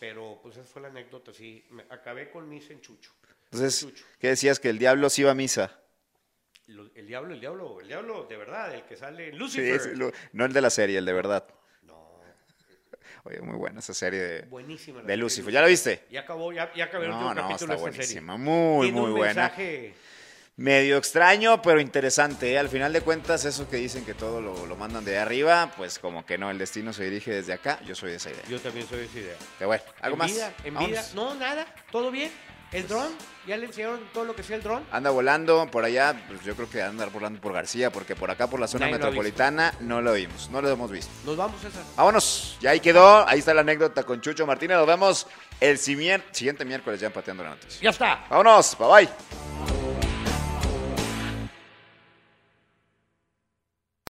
Pero 0.00 0.38
pues 0.42 0.56
esa 0.56 0.64
fue 0.66 0.82
la 0.82 0.88
anécdota, 0.88 1.32
sí. 1.32 1.64
Me- 1.70 1.84
acabé 1.90 2.30
con 2.30 2.48
misa 2.48 2.72
en 2.72 2.80
Chucho. 2.80 3.12
Entonces, 3.50 3.80
Chucho. 3.80 4.04
¿qué 4.18 4.28
decías? 4.28 4.58
Que 4.60 4.68
el 4.70 4.78
diablo 4.78 5.08
sí 5.10 5.22
iba 5.22 5.30
a 5.30 5.34
misa. 5.34 5.80
Lo- 6.66 6.90
el 6.94 7.06
diablo, 7.06 7.34
el 7.34 7.40
diablo, 7.40 7.80
el 7.80 7.88
diablo 7.88 8.24
de 8.24 8.36
verdad, 8.36 8.74
el 8.74 8.82
que 8.84 8.96
sale 8.96 9.28
en 9.28 9.38
Lucifer. 9.38 9.80
sí, 9.80 9.90
lo- 9.94 10.10
no 10.32 10.44
el 10.44 10.52
de 10.52 10.60
la 10.60 10.70
serie, 10.70 10.98
el 10.98 11.04
de 11.04 11.12
verdad. 11.12 11.46
No, 11.82 12.20
Oye, 13.24 13.40
muy 13.40 13.56
buena 13.56 13.78
esa 13.80 13.94
serie 13.94 14.20
de, 14.20 14.42
buenísima. 14.42 15.02
de 15.02 15.16
Lucifer. 15.16 15.52
¿Ya 15.52 15.60
la 15.60 15.66
viste? 15.66 16.04
Ya 16.10 16.20
acabó, 16.20 16.52
ya, 16.52 16.72
ya 16.74 16.84
acabé 16.86 17.04
el 17.04 17.10
No, 17.10 17.16
último 17.18 17.34
no, 17.34 17.40
capítulo 17.48 17.74
está 17.74 17.84
de 17.84 17.90
esta 17.90 18.02
serie. 18.04 18.20
buenísima. 18.22 18.36
Muy, 18.36 18.86
Tiene 18.86 19.00
muy 19.00 19.10
un 19.10 19.16
buena. 19.16 19.34
mensaje 19.42 19.94
Medio 20.56 20.96
extraño, 20.98 21.60
pero 21.62 21.80
interesante. 21.80 22.52
¿eh? 22.52 22.58
Al 22.58 22.68
final 22.68 22.92
de 22.92 23.00
cuentas, 23.00 23.44
eso 23.44 23.68
que 23.68 23.76
dicen 23.76 24.04
que 24.04 24.14
todo 24.14 24.40
lo, 24.40 24.66
lo 24.66 24.76
mandan 24.76 25.04
de 25.04 25.18
arriba, 25.18 25.72
pues 25.76 25.98
como 25.98 26.24
que 26.24 26.38
no, 26.38 26.48
el 26.50 26.58
destino 26.58 26.92
se 26.92 27.02
dirige 27.04 27.32
desde 27.32 27.52
acá. 27.52 27.80
Yo 27.84 27.96
soy 27.96 28.10
de 28.10 28.16
esa 28.16 28.30
idea. 28.30 28.42
Yo 28.48 28.60
también 28.60 28.86
soy 28.86 28.98
de 28.98 29.04
esa 29.06 29.18
idea. 29.18 29.36
Pero 29.58 29.68
bueno, 29.68 29.82
algo 30.00 30.14
en 30.14 30.18
más. 30.18 30.32
Vida, 30.32 30.54
en 30.62 30.74
Vámonos. 30.74 30.90
vida. 30.90 31.04
No, 31.14 31.34
nada, 31.34 31.66
todo 31.90 32.10
bien. 32.12 32.30
El 32.70 32.88
dron, 32.88 33.08
ya 33.46 33.56
le 33.56 33.66
enseñaron 33.66 34.00
todo 34.12 34.24
lo 34.24 34.34
que 34.34 34.42
sea 34.42 34.56
el 34.56 34.62
dron. 34.62 34.84
Anda 34.90 35.10
volando 35.10 35.68
por 35.70 35.84
allá, 35.84 36.14
pues 36.26 36.42
yo 36.42 36.56
creo 36.56 36.68
que 36.68 36.82
anda 36.82 37.06
volando 37.06 37.40
por 37.40 37.52
García, 37.52 37.90
porque 37.90 38.16
por 38.16 38.30
acá, 38.32 38.48
por 38.48 38.58
la 38.58 38.66
zona 38.66 38.86
Nadie 38.86 38.98
lo 38.98 39.04
ha 39.04 39.08
metropolitana, 39.10 39.74
no 39.80 40.00
lo 40.02 40.12
vimos, 40.14 40.50
no 40.50 40.60
lo 40.60 40.68
hemos 40.70 40.90
visto. 40.90 41.12
Nos 41.24 41.36
vamos, 41.36 41.60
César. 41.60 41.82
Vámonos, 41.96 42.56
ya 42.60 42.70
ahí 42.70 42.80
quedó, 42.80 43.28
ahí 43.28 43.38
está 43.38 43.54
la 43.54 43.60
anécdota 43.60 44.02
con 44.02 44.20
Chucho 44.20 44.44
Martínez, 44.44 44.76
nos 44.76 44.88
vemos 44.88 45.26
el 45.60 45.78
siguiente 45.78 46.64
miércoles 46.64 46.98
ya 46.98 47.06
empateando 47.06 47.44
la 47.44 47.50
noticia. 47.50 47.80
Ya 47.80 47.90
está. 47.90 48.24
Vámonos, 48.28 48.76
bye 48.76 48.88
bye. 49.06 49.93